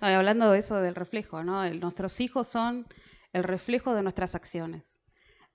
hablando 0.00 0.52
de 0.52 0.60
eso 0.60 0.76
del 0.80 0.94
reflejo, 0.94 1.42
¿no? 1.42 1.68
Nuestros 1.74 2.20
hijos 2.20 2.46
son 2.46 2.86
el 3.32 3.42
reflejo 3.42 3.94
de 3.94 4.02
nuestras 4.02 4.34
acciones. 4.34 5.01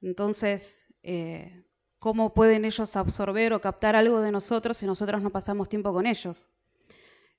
Entonces, 0.02 0.94
eh, 1.04 1.66
¿cómo 2.00 2.34
pueden 2.34 2.66
ellos 2.66 2.96
absorber 2.96 3.54
o 3.54 3.62
captar 3.62 3.96
algo 3.96 4.22
de 4.22 4.32
nosotros 4.32 4.78
si 4.78 4.86
nosotros 4.86 5.22
no 5.22 5.32
pasamos 5.32 5.70
tiempo 5.70 5.94
con 5.94 6.06
ellos? 6.06 6.54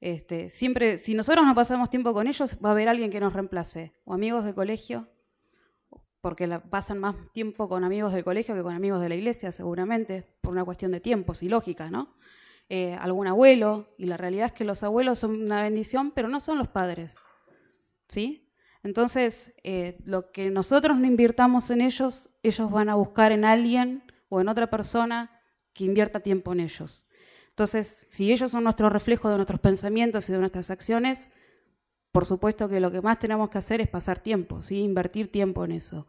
Este, 0.01 0.49
siempre, 0.49 0.97
si 0.99 1.15
nosotros 1.15 1.45
no 1.45 1.55
pasamos 1.55 1.91
tiempo 1.91 2.13
con 2.13 2.29
ellos, 2.29 2.59
va 2.65 2.71
a 2.71 2.73
haber 2.73 2.89
alguien 2.89 3.11
que 3.11 3.21
nos 3.21 3.33
reemplace, 3.33 3.95
o 4.05 4.15
amigos 4.15 4.45
de 4.45 4.55
colegio, 4.55 5.09
porque 6.21 6.49
pasan 6.71 6.99
más 6.99 7.17
tiempo 7.33 7.69
con 7.69 7.85
amigos 7.85 8.13
del 8.13 8.25
colegio 8.25 8.55
que 8.55 8.63
con 8.63 8.75
amigos 8.75 9.01
de 9.01 9.09
la 9.09 9.15
iglesia, 9.17 9.51
seguramente, 9.53 10.23
por 10.41 10.53
una 10.53 10.65
cuestión 10.65 10.93
de 10.93 11.01
tiempos 11.01 11.43
y 11.43 11.49
lógica, 11.49 11.91
¿no? 11.91 12.17
Eh, 12.69 12.95
algún 12.95 13.27
abuelo, 13.27 13.91
y 13.97 14.07
la 14.07 14.17
realidad 14.17 14.47
es 14.47 14.53
que 14.53 14.65
los 14.65 14.83
abuelos 14.83 15.19
son 15.19 15.43
una 15.43 15.63
bendición, 15.63 16.11
pero 16.13 16.29
no 16.29 16.39
son 16.39 16.59
los 16.59 16.69
padres, 16.69 17.19
¿sí? 18.09 18.48
Entonces, 18.83 19.55
eh, 19.65 19.99
lo 20.05 20.31
que 20.31 20.51
nosotros 20.51 20.99
no 20.99 21.07
invirtamos 21.07 21.71
en 21.71 21.81
ellos, 21.81 22.31
ellos 22.43 22.71
van 22.71 22.89
a 22.89 22.95
buscar 22.95 23.33
en 23.33 23.45
alguien 23.45 24.03
o 24.29 24.41
en 24.41 24.49
otra 24.49 24.71
persona 24.71 25.31
que 25.73 25.85
invierta 25.85 26.21
tiempo 26.21 26.53
en 26.53 26.61
ellos. 26.61 27.07
Entonces, 27.51 28.07
si 28.09 28.33
ellos 28.33 28.53
son 28.53 28.65
nuestro 28.65 28.89
reflejo 28.89 29.29
de 29.29 29.37
nuestros 29.37 29.61
pensamientos 29.61 30.29
y 30.29 30.33
de 30.33 30.39
nuestras 30.39 30.71
acciones, 30.71 31.33
por 32.13 32.25
supuesto 32.25 32.69
que 32.69 32.81
lo 32.81 32.91
que 32.91 33.01
más 33.01 33.19
tenemos 33.19 33.51
que 33.51 33.59
hacer 33.59 33.81
es 33.81 33.89
pasar 33.89 34.21
tiempo, 34.21 34.63
¿sí? 34.63 34.81
invertir 34.81 35.31
tiempo 35.31 35.65
en 35.65 35.73
eso. 35.73 36.07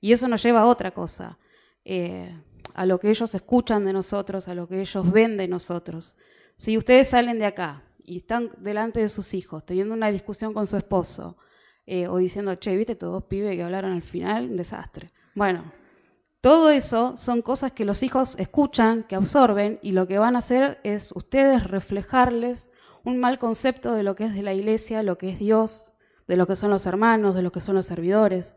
Y 0.00 0.12
eso 0.12 0.28
nos 0.28 0.42
lleva 0.42 0.60
a 0.60 0.66
otra 0.66 0.92
cosa, 0.92 1.38
eh, 1.84 2.36
a 2.74 2.86
lo 2.86 2.98
que 2.98 3.10
ellos 3.10 3.34
escuchan 3.34 3.84
de 3.84 3.92
nosotros, 3.92 4.48
a 4.48 4.54
lo 4.54 4.68
que 4.68 4.80
ellos 4.80 5.10
ven 5.10 5.36
de 5.36 5.48
nosotros. 5.48 6.16
Si 6.56 6.78
ustedes 6.78 7.10
salen 7.10 7.38
de 7.38 7.46
acá 7.46 7.82
y 8.04 8.18
están 8.18 8.50
delante 8.58 9.00
de 9.00 9.08
sus 9.08 9.34
hijos 9.34 9.66
teniendo 9.66 9.94
una 9.94 10.10
discusión 10.10 10.54
con 10.54 10.66
su 10.66 10.76
esposo 10.76 11.36
eh, 11.86 12.08
o 12.08 12.16
diciendo, 12.18 12.54
che, 12.56 12.76
viste, 12.76 12.94
todos 12.94 13.12
dos 13.12 13.24
pibes 13.24 13.56
que 13.56 13.62
hablaron 13.62 13.92
al 13.92 14.02
final, 14.02 14.50
un 14.50 14.56
desastre. 14.56 15.12
Bueno, 15.34 15.64
todo 16.40 16.70
eso 16.70 17.16
son 17.16 17.40
cosas 17.40 17.72
que 17.72 17.84
los 17.84 18.02
hijos 18.02 18.36
escuchan, 18.38 19.04
que 19.04 19.14
absorben 19.14 19.78
y 19.80 19.92
lo 19.92 20.08
que 20.08 20.18
van 20.18 20.34
a 20.34 20.40
hacer 20.40 20.80
es 20.82 21.12
ustedes 21.12 21.64
reflejarles 21.64 22.70
un 23.04 23.18
mal 23.18 23.38
concepto 23.38 23.94
de 23.94 24.02
lo 24.02 24.14
que 24.14 24.24
es 24.24 24.34
de 24.34 24.42
la 24.42 24.52
iglesia, 24.52 25.02
lo 25.02 25.18
que 25.18 25.30
es 25.30 25.38
Dios, 25.38 25.94
de 26.26 26.36
lo 26.36 26.46
que 26.46 26.56
son 26.56 26.70
los 26.70 26.86
hermanos, 26.86 27.34
de 27.34 27.42
lo 27.42 27.52
que 27.52 27.60
son 27.60 27.76
los 27.76 27.86
servidores. 27.86 28.56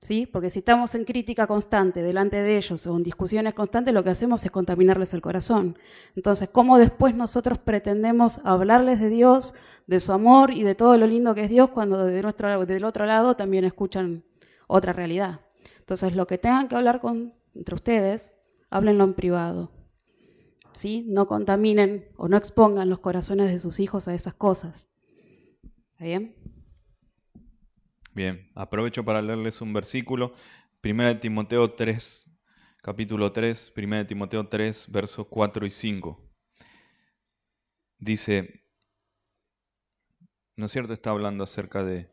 ¿Sí? 0.00 0.26
Porque 0.26 0.50
si 0.50 0.58
estamos 0.58 0.94
en 0.94 1.04
crítica 1.04 1.46
constante 1.46 2.02
delante 2.02 2.36
de 2.36 2.58
ellos 2.58 2.86
o 2.86 2.94
en 2.94 3.02
discusiones 3.02 3.54
constantes, 3.54 3.94
lo 3.94 4.04
que 4.04 4.10
hacemos 4.10 4.44
es 4.44 4.52
contaminarles 4.52 5.14
el 5.14 5.22
corazón. 5.22 5.78
Entonces, 6.14 6.50
¿cómo 6.50 6.76
después 6.76 7.14
nosotros 7.14 7.56
pretendemos 7.58 8.44
hablarles 8.44 9.00
de 9.00 9.08
Dios, 9.08 9.54
de 9.86 10.00
su 10.00 10.12
amor 10.12 10.50
y 10.52 10.62
de 10.62 10.74
todo 10.74 10.96
lo 10.96 11.06
lindo 11.06 11.34
que 11.34 11.44
es 11.44 11.50
Dios 11.50 11.70
cuando 11.70 12.04
de 12.04 12.22
nuestro, 12.22 12.66
del 12.66 12.84
otro 12.84 13.06
lado 13.06 13.36
también 13.36 13.64
escuchan 13.64 14.24
otra 14.66 14.92
realidad? 14.92 15.40
Entonces, 15.78 16.16
lo 16.16 16.26
que 16.26 16.38
tengan 16.38 16.68
que 16.68 16.76
hablar 16.76 17.00
con, 17.00 17.34
entre 17.54 17.74
ustedes, 17.74 18.34
háblenlo 18.70 19.04
en 19.04 19.14
privado. 19.14 19.70
¿sí? 20.74 21.04
No 21.08 21.26
contaminen 21.26 22.08
o 22.16 22.28
no 22.28 22.36
expongan 22.36 22.90
los 22.90 23.00
corazones 23.00 23.50
de 23.50 23.58
sus 23.58 23.80
hijos 23.80 24.08
a 24.08 24.14
esas 24.14 24.34
cosas. 24.34 24.90
¿Está 25.92 26.04
bien? 26.04 26.36
Bien, 28.12 28.50
aprovecho 28.54 29.04
para 29.04 29.22
leerles 29.22 29.60
un 29.60 29.72
versículo. 29.72 30.34
Primera 30.80 31.08
de 31.08 31.16
Timoteo 31.16 31.72
3, 31.72 32.38
capítulo 32.82 33.32
3, 33.32 33.70
Primera 33.70 34.02
de 34.02 34.08
Timoteo 34.08 34.46
3, 34.46 34.92
versos 34.92 35.26
4 35.28 35.66
y 35.66 35.70
5. 35.70 36.20
Dice, 37.98 38.63
¿no 40.56 40.66
es 40.66 40.72
cierto? 40.72 40.92
Está 40.92 41.10
hablando 41.10 41.44
acerca 41.44 41.82
de, 41.82 42.08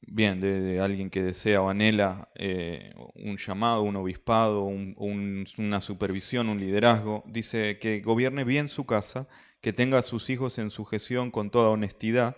bien, 0.00 0.40
de, 0.40 0.80
alguien 0.80 1.10
que 1.10 1.22
desea 1.22 1.62
o 1.62 1.68
anhela 1.68 2.30
eh, 2.34 2.94
un 3.14 3.36
llamado, 3.36 3.82
un 3.82 3.96
obispado, 3.96 4.62
una 4.64 5.80
supervisión, 5.80 6.48
un 6.48 6.60
liderazgo, 6.60 7.22
dice 7.26 7.78
que 7.78 8.00
gobierne 8.00 8.44
bien 8.44 8.68
su 8.68 8.86
casa, 8.86 9.28
que 9.60 9.72
tenga 9.72 9.98
a 9.98 10.02
sus 10.02 10.30
hijos 10.30 10.58
en 10.58 10.70
sujeción 10.70 11.30
con 11.30 11.50
toda 11.50 11.70
honestidad, 11.70 12.36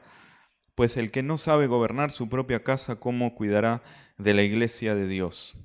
pues 0.74 0.96
el 0.96 1.10
que 1.10 1.22
no 1.22 1.38
sabe 1.38 1.66
gobernar 1.66 2.10
su 2.10 2.28
propia 2.28 2.64
casa, 2.64 2.96
¿cómo 2.96 3.34
cuidará 3.34 3.82
de 4.16 4.34
la 4.34 4.42
iglesia 4.42 4.94
de 4.94 5.06
Dios? 5.06 5.56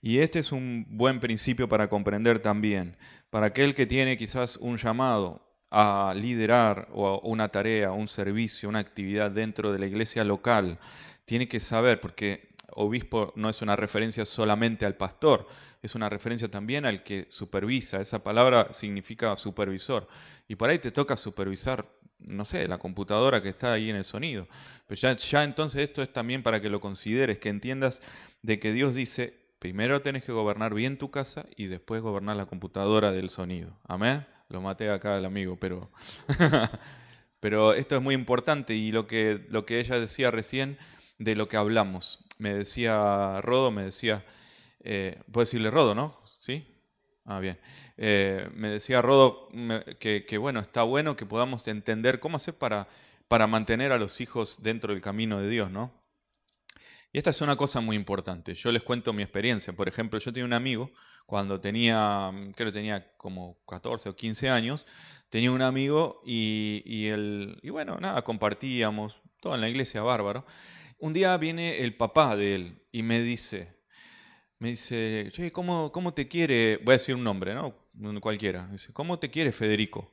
Y 0.00 0.18
este 0.18 0.38
es 0.38 0.52
un 0.52 0.86
buen 0.90 1.18
principio 1.18 1.68
para 1.68 1.88
comprender 1.88 2.38
también, 2.38 2.96
para 3.30 3.46
aquel 3.46 3.74
que 3.74 3.86
tiene 3.86 4.16
quizás 4.16 4.58
un 4.58 4.76
llamado 4.76 5.43
a 5.76 6.14
liderar 6.14 6.86
una 6.92 7.48
tarea, 7.48 7.90
un 7.90 8.06
servicio, 8.06 8.68
una 8.68 8.78
actividad 8.78 9.32
dentro 9.32 9.72
de 9.72 9.80
la 9.80 9.86
iglesia 9.86 10.22
local, 10.22 10.78
tiene 11.24 11.48
que 11.48 11.58
saber, 11.58 12.00
porque 12.00 12.54
obispo 12.70 13.32
no 13.34 13.48
es 13.48 13.60
una 13.60 13.74
referencia 13.74 14.24
solamente 14.24 14.86
al 14.86 14.94
pastor, 14.94 15.48
es 15.82 15.96
una 15.96 16.08
referencia 16.08 16.48
también 16.48 16.86
al 16.86 17.02
que 17.02 17.26
supervisa. 17.28 18.00
Esa 18.00 18.22
palabra 18.22 18.68
significa 18.72 19.34
supervisor. 19.34 20.06
Y 20.46 20.54
por 20.54 20.70
ahí 20.70 20.78
te 20.78 20.92
toca 20.92 21.16
supervisar, 21.16 21.88
no 22.20 22.44
sé, 22.44 22.68
la 22.68 22.78
computadora 22.78 23.42
que 23.42 23.48
está 23.48 23.72
ahí 23.72 23.90
en 23.90 23.96
el 23.96 24.04
sonido. 24.04 24.46
Pero 24.86 25.16
ya, 25.16 25.42
entonces 25.42 25.82
esto 25.82 26.04
es 26.04 26.12
también 26.12 26.44
para 26.44 26.60
que 26.60 26.70
lo 26.70 26.80
consideres, 26.80 27.40
que 27.40 27.48
entiendas 27.48 28.00
de 28.42 28.60
que 28.60 28.72
Dios 28.72 28.94
dice, 28.94 29.34
primero 29.58 30.02
tenés 30.02 30.22
que 30.22 30.30
gobernar 30.30 30.72
bien 30.72 30.98
tu 30.98 31.10
casa 31.10 31.44
y 31.56 31.66
después 31.66 32.00
gobernar 32.00 32.36
la 32.36 32.46
computadora 32.46 33.10
del 33.10 33.28
sonido. 33.28 33.76
Amén. 33.88 34.24
Lo 34.48 34.60
maté 34.60 34.90
acá 34.90 35.16
al 35.16 35.24
amigo, 35.24 35.56
pero... 35.58 35.90
pero 37.40 37.74
esto 37.74 37.96
es 37.96 38.00
muy 38.00 38.14
importante 38.14 38.74
y 38.74 38.90
lo 38.90 39.06
que, 39.06 39.44
lo 39.50 39.66
que 39.66 39.78
ella 39.78 40.00
decía 40.00 40.30
recién 40.30 40.78
de 41.18 41.36
lo 41.36 41.46
que 41.46 41.58
hablamos. 41.58 42.24
Me 42.38 42.54
decía 42.54 43.40
Rodo, 43.42 43.70
me 43.70 43.82
decía, 43.82 44.24
eh, 44.80 45.20
puedo 45.30 45.44
decirle 45.44 45.70
Rodo, 45.70 45.94
¿no? 45.94 46.18
¿Sí? 46.40 46.66
Ah, 47.26 47.40
bien. 47.40 47.58
Eh, 47.96 48.48
me 48.54 48.68
decía 48.68 49.02
Rodo 49.02 49.48
que, 49.98 50.38
bueno, 50.38 50.60
está 50.60 50.82
bueno 50.84 51.16
que 51.16 51.26
podamos 51.26 51.68
entender 51.68 52.18
cómo 52.18 52.36
hacer 52.36 52.54
para, 52.54 52.88
para 53.28 53.46
mantener 53.46 53.92
a 53.92 53.98
los 53.98 54.20
hijos 54.20 54.62
dentro 54.62 54.92
del 54.92 55.02
camino 55.02 55.40
de 55.40 55.48
Dios, 55.48 55.70
¿no? 55.70 55.92
Y 57.14 57.18
esta 57.18 57.30
es 57.30 57.40
una 57.42 57.54
cosa 57.54 57.80
muy 57.80 57.94
importante. 57.94 58.54
Yo 58.54 58.72
les 58.72 58.82
cuento 58.82 59.12
mi 59.12 59.22
experiencia. 59.22 59.72
Por 59.72 59.86
ejemplo, 59.86 60.18
yo 60.18 60.32
tenía 60.32 60.46
un 60.46 60.52
amigo, 60.52 60.90
cuando 61.26 61.60
tenía, 61.60 62.32
creo 62.56 62.72
que 62.72 62.76
tenía 62.76 63.16
como 63.16 63.56
14 63.68 64.08
o 64.08 64.16
15 64.16 64.50
años, 64.50 64.84
tenía 65.28 65.52
un 65.52 65.62
amigo 65.62 66.20
y, 66.26 66.82
y, 66.84 67.06
y 67.62 67.70
bueno, 67.70 67.98
nada, 68.00 68.22
compartíamos, 68.22 69.20
todo 69.40 69.54
en 69.54 69.60
la 69.60 69.68
iglesia, 69.68 70.02
bárbaro. 70.02 70.44
Un 70.98 71.12
día 71.12 71.36
viene 71.36 71.84
el 71.84 71.96
papá 71.96 72.34
de 72.34 72.56
él 72.56 72.82
y 72.90 73.04
me 73.04 73.20
dice, 73.20 73.72
me 74.58 74.70
dice, 74.70 75.30
¿cómo, 75.52 75.92
¿cómo, 75.92 76.14
te 76.14 76.26
quiere? 76.26 76.78
Voy 76.78 76.94
a 76.94 76.98
decir 76.98 77.14
un 77.14 77.22
nombre, 77.22 77.54
¿no? 77.54 77.76
Cualquiera. 78.20 78.66
dice, 78.72 78.92
¿cómo 78.92 79.20
te 79.20 79.30
quiere 79.30 79.52
Federico? 79.52 80.12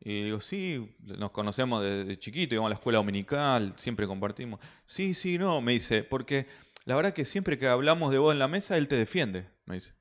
Y 0.00 0.24
digo, 0.24 0.40
sí, 0.40 0.96
nos 1.00 1.30
conocemos 1.30 1.82
desde 1.82 2.18
chiquito, 2.18 2.54
íbamos 2.54 2.68
a 2.68 2.70
la 2.70 2.74
escuela 2.76 2.98
dominical, 2.98 3.74
siempre 3.76 4.06
compartimos. 4.06 4.60
Sí, 4.86 5.14
sí, 5.14 5.36
no, 5.36 5.60
me 5.60 5.72
dice, 5.72 6.04
porque 6.04 6.46
la 6.86 6.96
verdad 6.96 7.12
que 7.12 7.24
siempre 7.24 7.58
que 7.58 7.66
hablamos 7.66 8.10
de 8.10 8.18
vos 8.18 8.32
en 8.32 8.38
la 8.38 8.48
mesa, 8.48 8.76
él 8.78 8.88
te 8.88 8.96
defiende, 8.96 9.48
me 9.66 9.74
dice. 9.74 9.94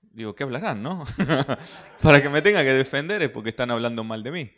Digo, 0.00 0.34
¿qué 0.34 0.44
hablarán, 0.44 0.82
no? 0.82 1.04
Para 2.02 2.22
que 2.22 2.28
me 2.28 2.42
tenga 2.42 2.62
que 2.62 2.72
defender 2.72 3.22
es 3.22 3.30
porque 3.30 3.50
están 3.50 3.70
hablando 3.70 4.02
mal 4.02 4.22
de 4.22 4.30
mí. 4.32 4.50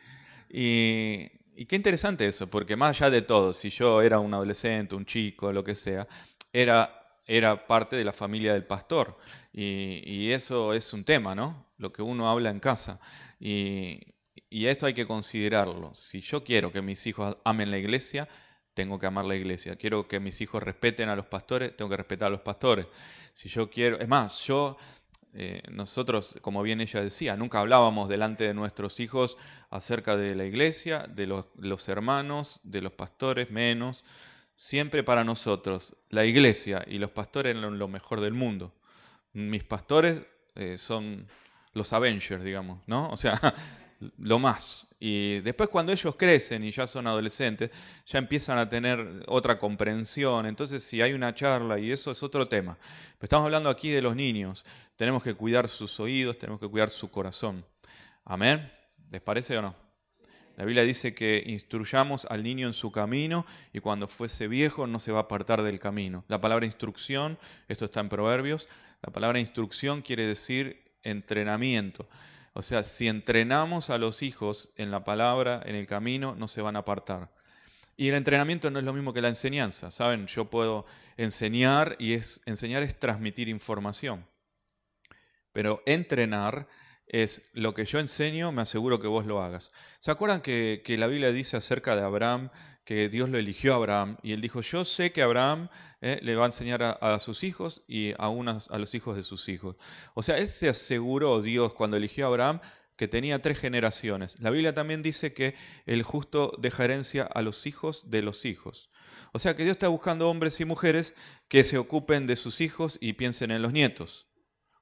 Y, 0.48 1.28
y 1.58 1.66
qué 1.66 1.74
interesante 1.74 2.24
eso, 2.26 2.46
porque 2.46 2.76
más 2.76 2.90
allá 2.90 3.10
de 3.10 3.22
todo, 3.22 3.52
si 3.52 3.68
yo 3.70 4.00
era 4.00 4.20
un 4.20 4.32
adolescente, 4.32 4.94
un 4.94 5.04
chico, 5.04 5.52
lo 5.52 5.64
que 5.64 5.74
sea, 5.74 6.06
era, 6.52 7.18
era 7.26 7.66
parte 7.66 7.96
de 7.96 8.04
la 8.04 8.12
familia 8.12 8.52
del 8.52 8.64
pastor. 8.64 9.18
Y, 9.52 10.30
eso 10.30 10.72
es 10.72 10.92
un 10.92 11.02
tema, 11.02 11.34
¿no? 11.34 11.66
Lo 11.78 11.92
que 11.92 12.00
uno 12.00 12.30
habla 12.30 12.50
en 12.50 12.60
casa. 12.60 13.00
Y, 13.40 14.00
y 14.50 14.66
esto 14.66 14.86
hay 14.86 14.94
que 14.94 15.06
considerarlo. 15.06 15.92
Si 15.94 16.20
yo 16.20 16.44
quiero 16.44 16.72
que 16.72 16.82
mis 16.82 17.06
hijos 17.06 17.36
amen 17.44 17.70
la 17.70 17.78
iglesia, 17.78 18.28
tengo 18.74 18.98
que 18.98 19.06
amar 19.06 19.24
la 19.24 19.34
iglesia. 19.34 19.76
Quiero 19.76 20.06
que 20.06 20.20
mis 20.20 20.40
hijos 20.40 20.62
respeten 20.62 21.08
a 21.08 21.16
los 21.16 21.26
pastores, 21.26 21.76
tengo 21.76 21.90
que 21.90 21.96
respetar 21.96 22.28
a 22.28 22.30
los 22.30 22.42
pastores. 22.42 22.86
Si 23.32 23.48
yo 23.48 23.68
quiero, 23.68 23.98
es 23.98 24.06
más, 24.06 24.40
yo 24.46 24.76
eh, 25.34 25.62
nosotros, 25.70 26.38
como 26.42 26.62
bien 26.62 26.80
ella 26.80 27.02
decía, 27.02 27.36
nunca 27.36 27.60
hablábamos 27.60 28.08
delante 28.08 28.44
de 28.44 28.54
nuestros 28.54 29.00
hijos 29.00 29.36
acerca 29.70 30.16
de 30.16 30.34
la 30.34 30.44
iglesia, 30.44 31.06
de 31.08 31.26
los, 31.26 31.88
hermanos, 31.88 32.60
de 32.62 32.80
los 32.82 32.92
pastores, 32.92 33.50
menos. 33.50 34.04
Siempre 34.54 35.04
para 35.04 35.24
nosotros, 35.24 35.96
la 36.08 36.24
iglesia 36.24 36.84
y 36.86 36.98
los 36.98 37.10
pastores 37.10 37.56
eran 37.56 37.78
lo 37.78 37.88
mejor 37.88 38.20
del 38.20 38.34
mundo. 38.34 38.74
Mis 39.32 39.64
pastores 39.64 40.22
eh, 40.54 40.78
son 40.78 41.28
los 41.72 41.92
Avengers, 41.92 42.42
digamos, 42.42 42.80
¿no? 42.86 43.08
O 43.10 43.16
sea, 43.16 43.40
lo 44.18 44.38
más. 44.38 44.86
Y 45.00 45.40
después 45.40 45.68
cuando 45.68 45.92
ellos 45.92 46.16
crecen 46.16 46.64
y 46.64 46.70
ya 46.70 46.86
son 46.86 47.06
adolescentes, 47.06 47.70
ya 48.06 48.18
empiezan 48.18 48.58
a 48.58 48.68
tener 48.68 49.24
otra 49.26 49.58
comprensión. 49.58 50.46
Entonces 50.46 50.82
si 50.82 51.00
hay 51.00 51.12
una 51.12 51.34
charla 51.34 51.78
y 51.78 51.92
eso 51.92 52.10
es 52.10 52.22
otro 52.22 52.46
tema. 52.46 52.76
Pero 53.18 53.26
estamos 53.26 53.44
hablando 53.46 53.70
aquí 53.70 53.90
de 53.90 54.02
los 54.02 54.16
niños. 54.16 54.64
Tenemos 54.96 55.22
que 55.22 55.34
cuidar 55.34 55.68
sus 55.68 56.00
oídos, 56.00 56.38
tenemos 56.38 56.60
que 56.60 56.68
cuidar 56.68 56.90
su 56.90 57.10
corazón. 57.10 57.64
Amén. 58.24 58.70
¿Les 59.10 59.20
parece 59.20 59.56
o 59.56 59.62
no? 59.62 59.88
La 60.56 60.64
Biblia 60.64 60.82
dice 60.82 61.14
que 61.14 61.44
instruyamos 61.46 62.24
al 62.24 62.42
niño 62.42 62.66
en 62.66 62.72
su 62.72 62.90
camino 62.90 63.46
y 63.72 63.78
cuando 63.78 64.08
fuese 64.08 64.48
viejo 64.48 64.88
no 64.88 64.98
se 64.98 65.12
va 65.12 65.20
a 65.20 65.22
apartar 65.22 65.62
del 65.62 65.78
camino. 65.78 66.24
La 66.26 66.40
palabra 66.40 66.66
instrucción, 66.66 67.38
esto 67.68 67.84
está 67.84 68.00
en 68.00 68.08
Proverbios, 68.08 68.68
la 69.00 69.12
palabra 69.12 69.38
instrucción 69.38 70.02
quiere 70.02 70.26
decir 70.26 70.82
entrenamiento. 71.04 72.08
O 72.58 72.62
sea, 72.62 72.82
si 72.82 73.06
entrenamos 73.06 73.88
a 73.88 73.98
los 73.98 74.20
hijos 74.20 74.72
en 74.74 74.90
la 74.90 75.04
palabra, 75.04 75.62
en 75.64 75.76
el 75.76 75.86
camino, 75.86 76.34
no 76.34 76.48
se 76.48 76.60
van 76.60 76.74
a 76.74 76.80
apartar. 76.80 77.30
Y 77.96 78.08
el 78.08 78.16
entrenamiento 78.16 78.68
no 78.68 78.80
es 78.80 78.84
lo 78.84 78.92
mismo 78.92 79.14
que 79.14 79.22
la 79.22 79.28
enseñanza, 79.28 79.92
¿saben? 79.92 80.26
Yo 80.26 80.46
puedo 80.46 80.84
enseñar 81.16 81.94
y 82.00 82.14
es, 82.14 82.40
enseñar 82.46 82.82
es 82.82 82.98
transmitir 82.98 83.48
información. 83.48 84.26
Pero 85.52 85.84
entrenar 85.86 86.66
es 87.06 87.48
lo 87.52 87.74
que 87.74 87.84
yo 87.84 88.00
enseño, 88.00 88.50
me 88.50 88.62
aseguro 88.62 88.98
que 88.98 89.06
vos 89.06 89.24
lo 89.24 89.40
hagas. 89.40 89.70
¿Se 90.00 90.10
acuerdan 90.10 90.40
que, 90.40 90.82
la 90.98 91.06
Biblia 91.06 91.30
dice 91.30 91.56
acerca 91.56 91.94
de 91.94 92.02
Abraham 92.02 92.50
que 92.88 93.10
Dios 93.10 93.28
lo 93.28 93.36
eligió 93.36 93.74
a 93.74 93.76
Abraham? 93.76 94.16
Y 94.22 94.32
él 94.32 94.40
dijo, 94.40 94.62
yo 94.62 94.82
sé 94.82 95.12
que 95.12 95.20
Abraham 95.20 95.68
eh, 96.00 96.20
le 96.22 96.34
va 96.36 96.44
a 96.44 96.46
enseñar 96.46 96.82
a, 96.82 97.18
sus 97.20 97.44
hijos 97.44 97.82
y 97.86 98.12
a, 98.12 98.28
a 98.28 98.78
los 98.78 98.94
hijos 98.94 99.14
de 99.14 99.22
sus 99.22 99.50
hijos. 99.50 99.76
O 100.14 100.22
sea, 100.22 100.38
él 100.38 100.48
se 100.48 100.70
aseguró, 100.70 101.42
Dios, 101.42 101.74
cuando 101.74 101.98
eligió 101.98 102.24
a 102.24 102.28
Abraham, 102.28 102.60
que 102.96 103.06
tenía 103.06 103.42
tres 103.42 103.60
generaciones. 103.60 104.40
La 104.40 104.48
Biblia 104.48 104.72
también 104.72 105.02
dice 105.02 105.34
que 105.34 105.54
el 105.84 106.02
justo 106.02 106.54
deja 106.56 106.84
herencia 106.84 107.24
a 107.24 107.42
los 107.42 107.66
hijos 107.66 108.08
de 108.08 108.22
los 108.22 108.46
hijos. 108.46 108.88
O 109.34 109.38
sea 109.38 109.54
que 109.54 109.64
Dios 109.64 109.74
está 109.74 109.88
buscando 109.88 110.30
hombres 110.30 110.58
y 110.58 110.64
mujeres 110.64 111.14
que 111.48 111.64
se 111.64 111.76
ocupen 111.76 112.26
de 112.26 112.36
sus 112.36 112.62
hijos 112.62 112.96
y 113.02 113.12
piensen 113.12 113.50
en 113.50 113.60
los 113.60 113.74
nietos. 113.74 114.30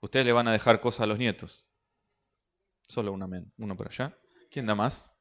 Ustedes 0.01 0.25
le 0.25 0.33
van 0.33 0.47
a 0.47 0.53
dejar 0.53 0.81
cosas 0.81 1.01
a 1.01 1.07
los 1.07 1.19
nietos. 1.19 1.67
Solo 2.87 3.13
una, 3.13 3.27
uno 3.59 3.77
por 3.77 3.89
allá. 3.89 4.17
¿Quién 4.49 4.67
da 4.67 4.77
más? 4.77 5.13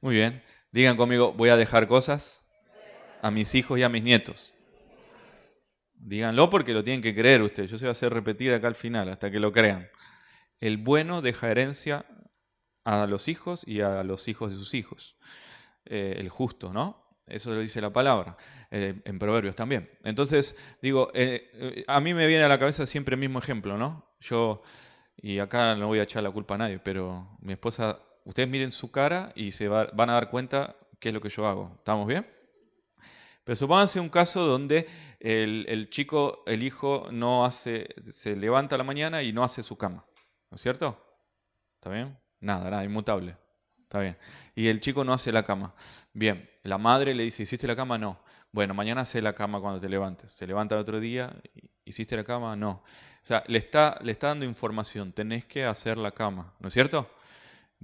Muy 0.00 0.14
bien. 0.14 0.42
Digan 0.74 0.96
conmigo, 0.96 1.32
voy 1.32 1.50
a 1.50 1.56
dejar 1.56 1.86
cosas 1.86 2.42
a 3.22 3.30
mis 3.30 3.54
hijos 3.54 3.78
y 3.78 3.84
a 3.84 3.88
mis 3.88 4.02
nietos. 4.02 4.52
Díganlo 5.94 6.50
porque 6.50 6.72
lo 6.72 6.82
tienen 6.82 7.00
que 7.00 7.14
creer 7.14 7.42
ustedes. 7.42 7.70
Yo 7.70 7.78
se 7.78 7.84
va 7.84 7.90
a 7.90 7.92
hacer 7.92 8.12
repetir 8.12 8.52
acá 8.52 8.66
al 8.66 8.74
final 8.74 9.08
hasta 9.08 9.30
que 9.30 9.38
lo 9.38 9.52
crean. 9.52 9.88
El 10.58 10.78
bueno 10.78 11.22
deja 11.22 11.48
herencia 11.48 12.04
a 12.82 13.06
los 13.06 13.28
hijos 13.28 13.62
y 13.68 13.82
a 13.82 14.02
los 14.02 14.26
hijos 14.26 14.50
de 14.50 14.58
sus 14.58 14.74
hijos. 14.74 15.16
Eh, 15.84 16.16
el 16.18 16.28
justo, 16.28 16.72
¿no? 16.72 17.06
Eso 17.28 17.54
lo 17.54 17.60
dice 17.60 17.80
la 17.80 17.92
palabra, 17.92 18.36
eh, 18.72 19.00
en 19.04 19.18
Proverbios 19.20 19.54
también. 19.54 19.88
Entonces, 20.02 20.58
digo, 20.82 21.12
eh, 21.14 21.84
a 21.86 22.00
mí 22.00 22.14
me 22.14 22.26
viene 22.26 22.42
a 22.42 22.48
la 22.48 22.58
cabeza 22.58 22.84
siempre 22.84 23.14
el 23.14 23.20
mismo 23.20 23.38
ejemplo, 23.38 23.78
¿no? 23.78 24.16
Yo 24.18 24.60
y 25.22 25.38
acá 25.38 25.76
no 25.76 25.86
voy 25.86 26.00
a 26.00 26.02
echar 26.02 26.24
la 26.24 26.32
culpa 26.32 26.56
a 26.56 26.58
nadie, 26.58 26.80
pero 26.80 27.38
mi 27.40 27.52
esposa, 27.52 28.00
ustedes 28.24 28.48
miren 28.48 28.72
su 28.72 28.90
cara 28.90 29.32
y 29.34 29.52
se 29.52 29.68
van 29.68 30.10
a 30.10 30.14
dar 30.14 30.30
cuenta 30.30 30.76
qué 30.98 31.10
es 31.10 31.14
lo 31.14 31.20
que 31.20 31.28
yo 31.28 31.46
hago. 31.46 31.72
¿Estamos 31.78 32.06
bien? 32.06 32.26
Pero 33.44 33.56
supónganse 33.56 34.00
un 34.00 34.08
caso 34.08 34.46
donde 34.46 34.86
el, 35.20 35.88
chico, 35.90 36.42
el 36.46 36.62
hijo, 36.62 37.08
no 37.12 37.44
hace, 37.44 37.94
se 38.10 38.34
levanta 38.36 38.78
la 38.78 38.84
mañana 38.84 39.22
y 39.22 39.32
no 39.32 39.44
hace 39.44 39.62
su 39.62 39.76
cama. 39.76 40.04
¿No 40.50 40.54
es 40.54 40.62
cierto? 40.62 40.98
¿Está 41.74 41.90
bien? 41.90 42.18
Nada, 42.40 42.70
nada, 42.70 42.84
inmutable. 42.84 43.36
Está 43.82 44.00
bien. 44.00 44.16
Y 44.54 44.68
el 44.68 44.80
chico 44.80 45.04
no 45.04 45.12
hace 45.12 45.30
la 45.30 45.42
cama. 45.42 45.74
Bien, 46.14 46.48
la 46.62 46.78
madre 46.78 47.14
le 47.14 47.24
dice, 47.24 47.42
¿hiciste 47.42 47.66
la 47.66 47.76
cama? 47.76 47.98
No. 47.98 48.18
Bueno, 48.50 48.72
mañana 48.72 49.02
hace 49.02 49.20
la 49.20 49.34
cama 49.34 49.60
cuando 49.60 49.78
te 49.78 49.90
levantes. 49.90 50.32
Se 50.32 50.46
levanta 50.46 50.74
el 50.74 50.80
otro 50.80 50.98
día, 50.98 51.34
¿hiciste 51.84 52.16
la 52.16 52.24
cama? 52.24 52.56
No. 52.56 52.70
O 52.70 53.26
sea, 53.26 53.44
le 53.46 53.58
está, 53.58 53.98
le 54.02 54.12
está 54.12 54.28
dando 54.28 54.46
información, 54.46 55.12
tenés 55.12 55.44
que 55.44 55.64
hacer 55.64 55.98
la 55.98 56.12
cama, 56.12 56.54
¿no 56.60 56.68
es 56.68 56.74
cierto? 56.74 57.10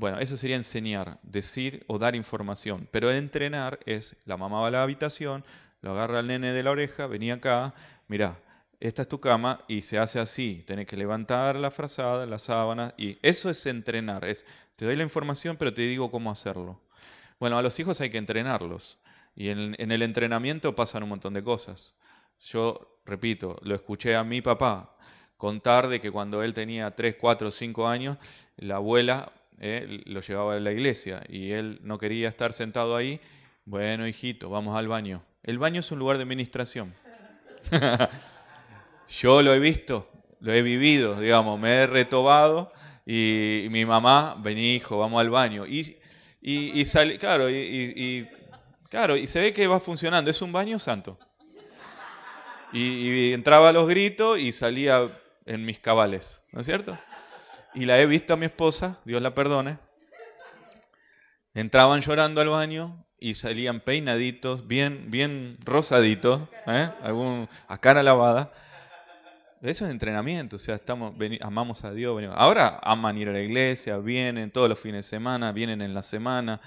Bueno, 0.01 0.19
eso 0.19 0.39
sería 0.39 0.57
enseñar, 0.57 1.19
decir 1.23 1.85
o 1.87 1.99
dar 1.99 2.17
información. 2.17 2.89
Pero 2.91 3.11
entrenar 3.11 3.81
es, 3.85 4.17
la 4.25 4.39
mamá 4.39 4.63
va 4.63 4.69
a 4.69 4.71
la 4.71 4.83
habitación, 4.83 5.45
lo 5.83 5.91
agarra 5.91 6.21
al 6.21 6.27
nene 6.27 6.55
de 6.55 6.63
la 6.63 6.71
oreja, 6.71 7.07
venía 7.07 7.35
acá, 7.35 7.75
mira, 8.09 8.41
esta 8.81 9.03
es 9.03 9.09
tu 9.09 9.21
cama 9.21 9.63
y 9.69 9.83
se 9.83 9.99
hace 9.99 10.19
así, 10.19 10.65
tenés 10.67 10.87
que 10.87 10.97
levantar 10.97 11.57
la 11.57 11.71
frazada, 11.71 12.25
la 12.25 12.39
sábana, 12.39 12.95
y 12.97 13.19
eso 13.21 13.51
es 13.51 13.67
entrenar, 13.67 14.25
es, 14.25 14.47
te 14.77 14.87
doy 14.87 14.97
la 14.97 15.03
información 15.03 15.59
pero 15.59 15.75
te 15.75 15.83
digo 15.83 16.11
cómo 16.11 16.31
hacerlo. 16.31 16.81
Bueno, 17.39 17.59
a 17.59 17.63
los 17.63 17.79
hijos 17.79 18.01
hay 18.01 18.09
que 18.09 18.17
entrenarlos, 18.17 18.97
y 19.37 19.51
en, 19.51 19.77
en 19.79 19.93
el 19.93 20.01
entrenamiento 20.01 20.75
pasan 20.75 21.03
un 21.03 21.11
montón 21.11 21.35
de 21.35 21.45
cosas. 21.45 21.95
Yo, 22.43 22.99
repito, 23.05 23.59
lo 23.61 23.75
escuché 23.75 24.17
a 24.17 24.25
mi 24.25 24.41
papá, 24.41 24.97
contar 25.37 25.89
de 25.89 26.01
que 26.01 26.11
cuando 26.11 26.43
él 26.43 26.55
tenía 26.55 26.91
3, 26.91 27.17
4, 27.21 27.51
5 27.51 27.87
años, 27.87 28.17
la 28.57 28.77
abuela 28.77 29.31
eh, 29.61 30.03
lo 30.07 30.23
llevaba 30.23 30.55
a 30.55 30.61
la 30.61 30.73
iglesia 30.73 31.23
y 31.29 31.53
él 31.53 31.79
no 31.83 31.99
quería 31.99 32.29
estar 32.29 32.55
sentado 32.55 32.97
ahí. 32.97 33.21
Bueno, 33.67 34.09
hijito, 34.09 34.49
vamos 34.49 34.77
al 34.77 34.89
baño. 34.89 35.23
El 35.43 35.59
baño 35.59 35.81
es 35.81 35.93
un 35.93 35.99
lugar 35.99 36.17
de 36.17 36.23
administración. 36.23 36.95
Yo 39.09 39.43
lo 39.43 39.53
he 39.53 39.59
visto, 39.59 40.09
lo 40.41 40.53
he 40.53 40.63
vivido, 40.63 41.21
digamos, 41.21 41.61
me 41.61 41.75
he 41.75 41.87
retobado 41.87 42.73
y, 43.05 43.67
mi 43.71 43.85
mamá, 43.85 44.37
vení 44.39 44.77
hijo, 44.77 44.99
vamos 44.99 45.21
al 45.21 45.29
baño. 45.29 45.67
Y, 45.67 45.99
y, 46.41 46.85
sale, 46.87 47.19
claro, 47.19 47.51
y, 47.51 48.29
claro, 48.89 49.17
y 49.17 49.27
se 49.27 49.41
ve 49.41 49.53
que 49.53 49.67
va 49.67 49.81
funcionando, 49.81 50.31
es 50.31 50.41
un 50.41 50.53
baño 50.53 50.79
santo. 50.79 51.19
Y, 52.73 53.33
entraba 53.33 53.71
a 53.71 53.73
los 53.73 53.89
gritos 53.89 54.39
y 54.39 54.53
salía 54.53 55.11
en 55.45 55.65
mis 55.65 55.81
cabales, 55.81 56.45
¿no 56.53 56.61
es 56.61 56.67
cierto? 56.67 56.97
Y 57.75 57.87
la 57.87 58.01
he 58.01 58.07
visto 58.07 58.35
a 58.35 58.37
mi 58.37 58.47
esposa, 58.47 59.01
Dios 59.05 59.23
la 59.23 59.35
perdone. 59.35 59.79
Entraban 61.55 62.01
llorando 62.01 62.41
al 62.41 62.49
baño 62.49 63.07
y 63.19 63.35
salían 63.35 63.81
peinaditos, 63.81 64.67
bien, 64.67 65.11
bien 65.11 65.57
rosaditos, 65.65 66.43
¿eh? 66.67 66.91
Algún, 67.03 67.49
a 67.69 67.79
cara 67.79 68.03
lavada. 68.03 68.53
Eso 69.63 69.85
es 69.85 69.91
entrenamiento, 69.91 70.57
o 70.57 70.59
sea, 70.59 70.77
estamos, 70.77 71.15
amamos 71.43 71.85
a 71.85 71.93
Dios. 71.93 72.23
Ahora 72.35 72.81
aman 72.83 73.19
ir 73.19 73.29
a 73.29 73.33
la 73.33 73.41
iglesia, 73.41 73.99
vienen 73.99 74.51
todos 74.51 74.69
los 74.69 74.79
fines 74.79 75.05
de 75.05 75.11
semana, 75.11 75.53
vienen 75.53 75.83
en 75.83 75.93
la 75.93 76.03
semana, 76.03 76.61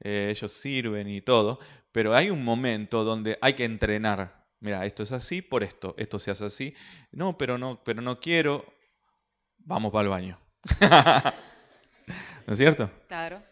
eh, 0.00 0.28
ellos 0.30 0.50
sirven 0.52 1.08
y 1.08 1.20
todo, 1.20 1.60
pero 1.92 2.14
hay 2.14 2.28
un 2.28 2.42
momento 2.42 3.04
donde 3.04 3.38
hay 3.40 3.54
que 3.54 3.64
entrenar 3.64 4.40
Mira, 4.60 4.84
esto 4.84 5.02
es 5.02 5.12
así 5.12 5.40
por 5.40 5.62
esto, 5.62 5.94
esto 5.96 6.18
se 6.18 6.30
hace 6.30 6.44
así. 6.44 6.74
No, 7.12 7.38
pero 7.38 7.56
no, 7.56 7.82
pero 7.82 8.02
no 8.02 8.20
quiero. 8.20 8.66
Vamos 9.58 9.90
para 9.90 10.02
el 10.02 10.08
baño. 10.10 10.38
¿No 12.46 12.52
es 12.52 12.58
cierto? 12.58 12.90
Claro. 13.08 13.42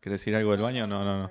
¿Quieres 0.00 0.20
decir 0.20 0.34
algo 0.34 0.52
del 0.52 0.60
baño? 0.60 0.86
No, 0.86 1.04
no, 1.04 1.22
no. 1.22 1.30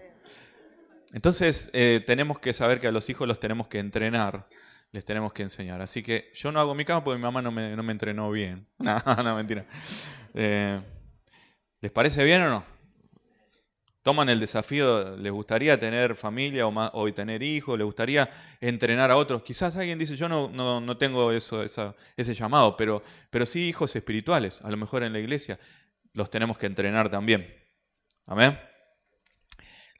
Entonces, 1.14 1.70
eh, 1.74 2.04
tenemos 2.06 2.40
que 2.40 2.54
saber 2.54 2.80
que 2.80 2.88
a 2.88 2.92
los 2.92 3.10
hijos 3.10 3.28
los 3.28 3.40
tenemos 3.40 3.68
que 3.68 3.80
entrenar, 3.80 4.48
les 4.92 5.06
tenemos 5.06 5.34
que 5.34 5.44
enseñar. 5.44 5.82
Así 5.82 6.04
que 6.04 6.32
yo 6.34 6.52
no 6.52 6.60
hago 6.60 6.76
mi 6.76 6.86
cama 6.86 7.04
porque 7.04 7.18
mi 7.18 7.24
mamá 7.24 7.42
no 7.42 7.52
me, 7.52 7.76
no 7.76 7.84
me 7.84 7.92
entrenó 7.92 8.30
bien. 8.32 8.68
No, 8.80 9.00
no, 9.24 9.36
mentira. 9.36 9.66
Eh, 10.34 10.80
¿Les 11.82 11.92
parece 11.92 12.24
bien 12.24 12.42
o 12.42 12.50
no? 12.50 12.77
Toman 14.08 14.30
el 14.30 14.40
desafío, 14.40 15.18
les 15.18 15.34
gustaría 15.34 15.78
tener 15.78 16.16
familia 16.16 16.66
o, 16.66 16.74
o 16.94 17.14
tener 17.14 17.44
hijos, 17.44 17.78
les 17.78 17.84
gustaría 17.84 18.30
entrenar 18.62 19.12
a 19.12 19.18
otros. 19.18 19.44
Quizás 19.44 19.76
alguien 19.76 20.00
dice, 20.00 20.16
yo 20.16 20.30
no, 20.30 20.48
no, 20.48 20.98
tengo 20.98 21.34
eso, 21.34 21.62
ese 21.62 22.34
llamado, 22.34 22.78
pero, 22.78 23.04
pero 23.30 23.46
sí 23.46 23.68
hijos 23.68 23.94
espirituales, 23.98 24.62
a 24.62 24.72
lo 24.72 24.78
mejor 24.78 25.04
en 25.04 25.12
la 25.12 25.20
iglesia, 25.20 25.60
los 26.14 26.30
tenemos 26.30 26.58
que 26.58 26.68
entrenar 26.68 27.10
también. 27.10 27.54
Amén. 28.26 28.58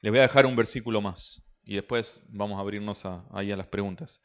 Les 0.00 0.10
voy 0.10 0.20
a 0.20 0.22
dejar 0.22 0.46
un 0.46 0.56
versículo 0.56 1.02
más 1.02 1.42
y 1.62 1.74
después 1.74 2.24
vamos 2.30 2.56
a 2.56 2.62
abrirnos 2.62 3.04
ahí 3.30 3.52
a 3.52 3.58
las 3.58 3.66
preguntas. 3.66 4.22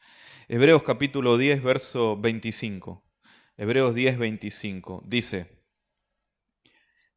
Hebreos 0.48 0.82
capítulo 0.82 1.36
10, 1.36 1.62
verso 1.62 2.16
25. 2.16 3.04
Hebreos 3.58 3.94
10, 3.94 4.16
25. 4.16 5.02
Dice, 5.04 5.63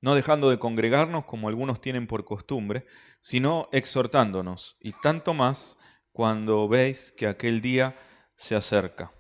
no 0.01 0.15
dejando 0.15 0.49
de 0.49 0.59
congregarnos 0.59 1.25
como 1.25 1.47
algunos 1.47 1.81
tienen 1.81 2.07
por 2.07 2.25
costumbre, 2.25 2.85
sino 3.19 3.69
exhortándonos, 3.71 4.77
y 4.79 4.93
tanto 4.93 5.33
más 5.33 5.77
cuando 6.11 6.67
veis 6.67 7.11
que 7.15 7.27
aquel 7.27 7.61
día 7.61 7.95
se 8.35 8.55
acerca. 8.55 9.11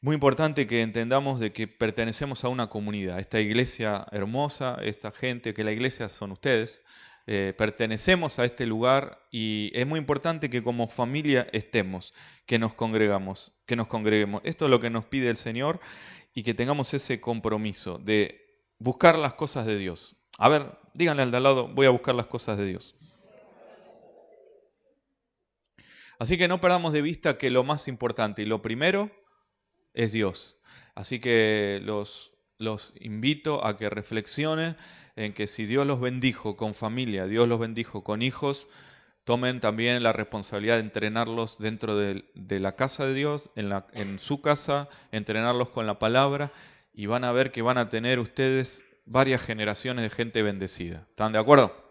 Muy 0.00 0.14
importante 0.14 0.66
que 0.66 0.82
entendamos 0.82 1.40
de 1.40 1.52
que 1.52 1.66
pertenecemos 1.66 2.44
a 2.44 2.48
una 2.48 2.68
comunidad, 2.68 3.20
esta 3.20 3.40
iglesia 3.40 4.06
hermosa, 4.12 4.78
esta 4.82 5.10
gente, 5.10 5.54
que 5.54 5.64
la 5.64 5.72
iglesia 5.72 6.10
son 6.10 6.32
ustedes, 6.32 6.82
eh, 7.26 7.54
pertenecemos 7.56 8.38
a 8.38 8.44
este 8.44 8.66
lugar 8.66 9.26
y 9.30 9.72
es 9.74 9.86
muy 9.86 9.98
importante 9.98 10.50
que 10.50 10.62
como 10.62 10.88
familia 10.88 11.46
estemos, 11.52 12.12
que 12.44 12.58
nos 12.58 12.74
congregamos, 12.74 13.56
que 13.64 13.76
nos 13.76 13.86
congreguemos. 13.86 14.42
Esto 14.44 14.66
es 14.66 14.70
lo 14.70 14.78
que 14.78 14.90
nos 14.90 15.06
pide 15.06 15.30
el 15.30 15.38
Señor 15.38 15.80
y 16.34 16.42
que 16.42 16.52
tengamos 16.52 16.92
ese 16.92 17.22
compromiso 17.22 17.96
de 17.96 18.43
buscar 18.84 19.18
las 19.18 19.32
cosas 19.32 19.64
de 19.64 19.78
Dios. 19.78 20.14
A 20.36 20.50
ver, 20.50 20.78
díganle 20.92 21.22
al 21.22 21.30
de 21.30 21.38
al 21.38 21.42
lado, 21.42 21.68
voy 21.68 21.86
a 21.86 21.90
buscar 21.90 22.14
las 22.14 22.26
cosas 22.26 22.58
de 22.58 22.66
Dios. 22.66 22.94
Así 26.18 26.36
que 26.36 26.48
no 26.48 26.60
perdamos 26.60 26.92
de 26.92 27.00
vista 27.00 27.38
que 27.38 27.50
lo 27.50 27.64
más 27.64 27.88
importante 27.88 28.42
y 28.42 28.44
lo 28.44 28.60
primero 28.60 29.10
es 29.94 30.12
Dios. 30.12 30.60
Así 30.94 31.18
que 31.18 31.80
los, 31.82 32.32
los 32.58 32.92
invito 33.00 33.66
a 33.66 33.78
que 33.78 33.88
reflexionen 33.88 34.76
en 35.16 35.32
que 35.32 35.46
si 35.46 35.64
Dios 35.64 35.86
los 35.86 35.98
bendijo 35.98 36.58
con 36.58 36.74
familia, 36.74 37.26
Dios 37.26 37.48
los 37.48 37.58
bendijo 37.58 38.04
con 38.04 38.20
hijos, 38.20 38.68
tomen 39.24 39.60
también 39.60 40.02
la 40.02 40.12
responsabilidad 40.12 40.74
de 40.74 40.82
entrenarlos 40.82 41.58
dentro 41.58 41.96
de, 41.96 42.22
la 42.34 42.76
casa 42.76 43.06
de 43.06 43.14
Dios, 43.14 43.50
en, 43.56 44.18
su 44.18 44.42
casa, 44.42 44.90
entrenarlos 45.10 45.70
con 45.70 45.86
la 45.86 45.98
palabra 45.98 46.52
y 46.94 47.06
van 47.06 47.24
a 47.24 47.32
ver 47.32 47.50
que 47.50 47.62
van 47.62 47.78
a 47.78 47.90
tener 47.90 48.18
ustedes 48.18 48.84
varias 49.04 49.42
generaciones 49.42 50.04
de 50.04 50.10
gente 50.10 50.42
bendecida. 50.42 51.06
¿Están 51.10 51.32
de 51.32 51.38
acuerdo? 51.38 51.84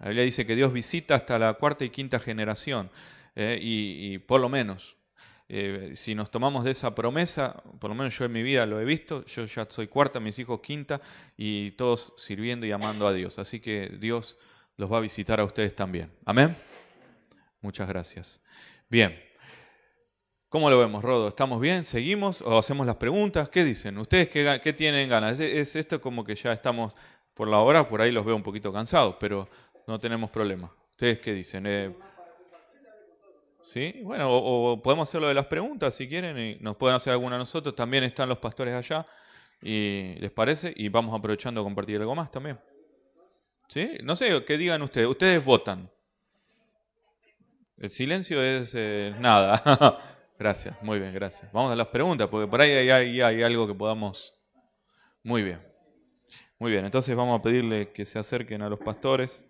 La 0.00 0.08
Biblia 0.08 0.24
dice 0.24 0.46
que 0.46 0.54
Dios 0.54 0.72
visita 0.72 1.16
hasta 1.16 1.38
la 1.38 1.54
cuarta 1.54 1.84
y 1.84 1.90
quinta 1.90 2.20
generación, 2.20 2.90
eh, 3.34 3.58
y, 3.60 4.18
por 4.18 4.40
lo 4.40 4.48
menos, 4.48 4.96
eh, 5.48 5.92
si 5.94 6.14
nos 6.14 6.30
tomamos 6.30 6.64
de 6.64 6.72
esa 6.72 6.94
promesa, 6.94 7.62
por 7.78 7.90
lo 7.90 7.94
menos 7.94 8.16
yo 8.18 8.24
en 8.24 8.32
mi 8.32 8.42
vida 8.42 8.66
lo 8.66 8.80
he 8.80 8.84
visto, 8.84 9.24
yo 9.26 9.44
ya 9.44 9.66
soy 9.68 9.86
cuarta, 9.86 10.20
mis 10.20 10.38
hijos 10.38 10.60
quinta, 10.60 11.00
y 11.36 11.72
todos 11.72 12.14
sirviendo 12.16 12.66
y 12.66 12.72
amando 12.72 13.06
a 13.06 13.12
Dios. 13.12 13.38
Así 13.38 13.60
que 13.60 13.96
Dios 14.00 14.38
los 14.76 14.92
va 14.92 14.98
a 14.98 15.00
visitar 15.00 15.40
a 15.40 15.44
ustedes 15.44 15.74
también. 15.74 16.10
Amén. 16.24 16.56
Muchas 17.60 17.88
gracias. 17.88 18.44
Bien. 18.88 19.27
¿Cómo 20.48 20.70
lo 20.70 20.78
vemos, 20.78 21.04
Rodo? 21.04 21.28
¿Estamos 21.28 21.60
bien? 21.60 21.84
¿Seguimos? 21.84 22.40
¿O 22.40 22.56
hacemos 22.56 22.86
las 22.86 22.96
preguntas? 22.96 23.50
¿Qué 23.50 23.64
dicen? 23.64 23.98
¿Ustedes 23.98 24.30
qué, 24.30 24.72
tienen 24.72 25.06
ganas? 25.06 25.38
¿Es, 25.40 25.76
esto 25.76 26.00
como 26.00 26.24
que 26.24 26.34
ya 26.34 26.54
estamos 26.54 26.96
por 27.34 27.48
la 27.48 27.58
hora? 27.58 27.86
Por 27.86 28.00
ahí 28.00 28.10
los 28.10 28.24
veo 28.24 28.34
un 28.34 28.42
poquito 28.42 28.72
cansados, 28.72 29.16
pero 29.20 29.46
no 29.86 30.00
tenemos 30.00 30.30
problema. 30.30 30.72
¿Ustedes 30.90 31.18
qué 31.18 31.34
dicen? 31.34 31.66
Eh, 31.66 31.94
¿Sí? 33.60 34.00
Bueno, 34.02 34.34
o, 34.34 34.80
podemos 34.80 35.06
hacer 35.06 35.20
lo 35.20 35.28
de 35.28 35.34
las 35.34 35.44
preguntas 35.44 35.94
si 35.94 36.08
quieren 36.08 36.38
y 36.38 36.56
nos 36.62 36.76
pueden 36.76 36.96
hacer 36.96 37.12
alguna 37.12 37.36
nosotros. 37.36 37.76
También 37.76 38.04
están 38.04 38.30
los 38.30 38.38
pastores 38.38 38.72
allá. 38.72 39.04
Y, 39.60 40.14
¿Les 40.14 40.30
parece? 40.30 40.72
Y 40.74 40.88
vamos 40.88 41.14
aprovechando 41.18 41.60
a 41.60 41.64
compartir 41.64 42.00
algo 42.00 42.14
más 42.14 42.30
también. 42.30 42.58
¿Sí? 43.66 43.98
No 44.02 44.16
sé, 44.16 44.42
¿qué 44.46 44.56
digan 44.56 44.80
ustedes? 44.80 45.08
Ustedes 45.08 45.44
votan. 45.44 45.90
El 47.76 47.90
silencio 47.90 48.42
es 48.42 48.72
eh, 48.74 49.14
nada. 49.18 50.14
gracias, 50.38 50.80
muy 50.82 50.98
bien, 50.98 51.12
gracias. 51.12 51.50
Vamos 51.52 51.72
a 51.72 51.76
las 51.76 51.88
preguntas, 51.88 52.28
porque 52.28 52.48
por 52.48 52.60
ahí 52.60 52.70
hay, 52.70 53.20
hay, 53.20 53.42
algo 53.42 53.66
que 53.66 53.74
podamos... 53.74 54.34
Muy 55.22 55.42
bien. 55.42 55.60
Muy 56.58 56.70
bien, 56.70 56.84
entonces 56.84 57.14
vamos 57.14 57.38
a 57.38 57.42
pedirle 57.42 57.92
que 57.92 58.04
se 58.04 58.18
acerquen 58.18 58.62
a 58.62 58.68
los 58.68 58.78
pastores. 58.78 59.48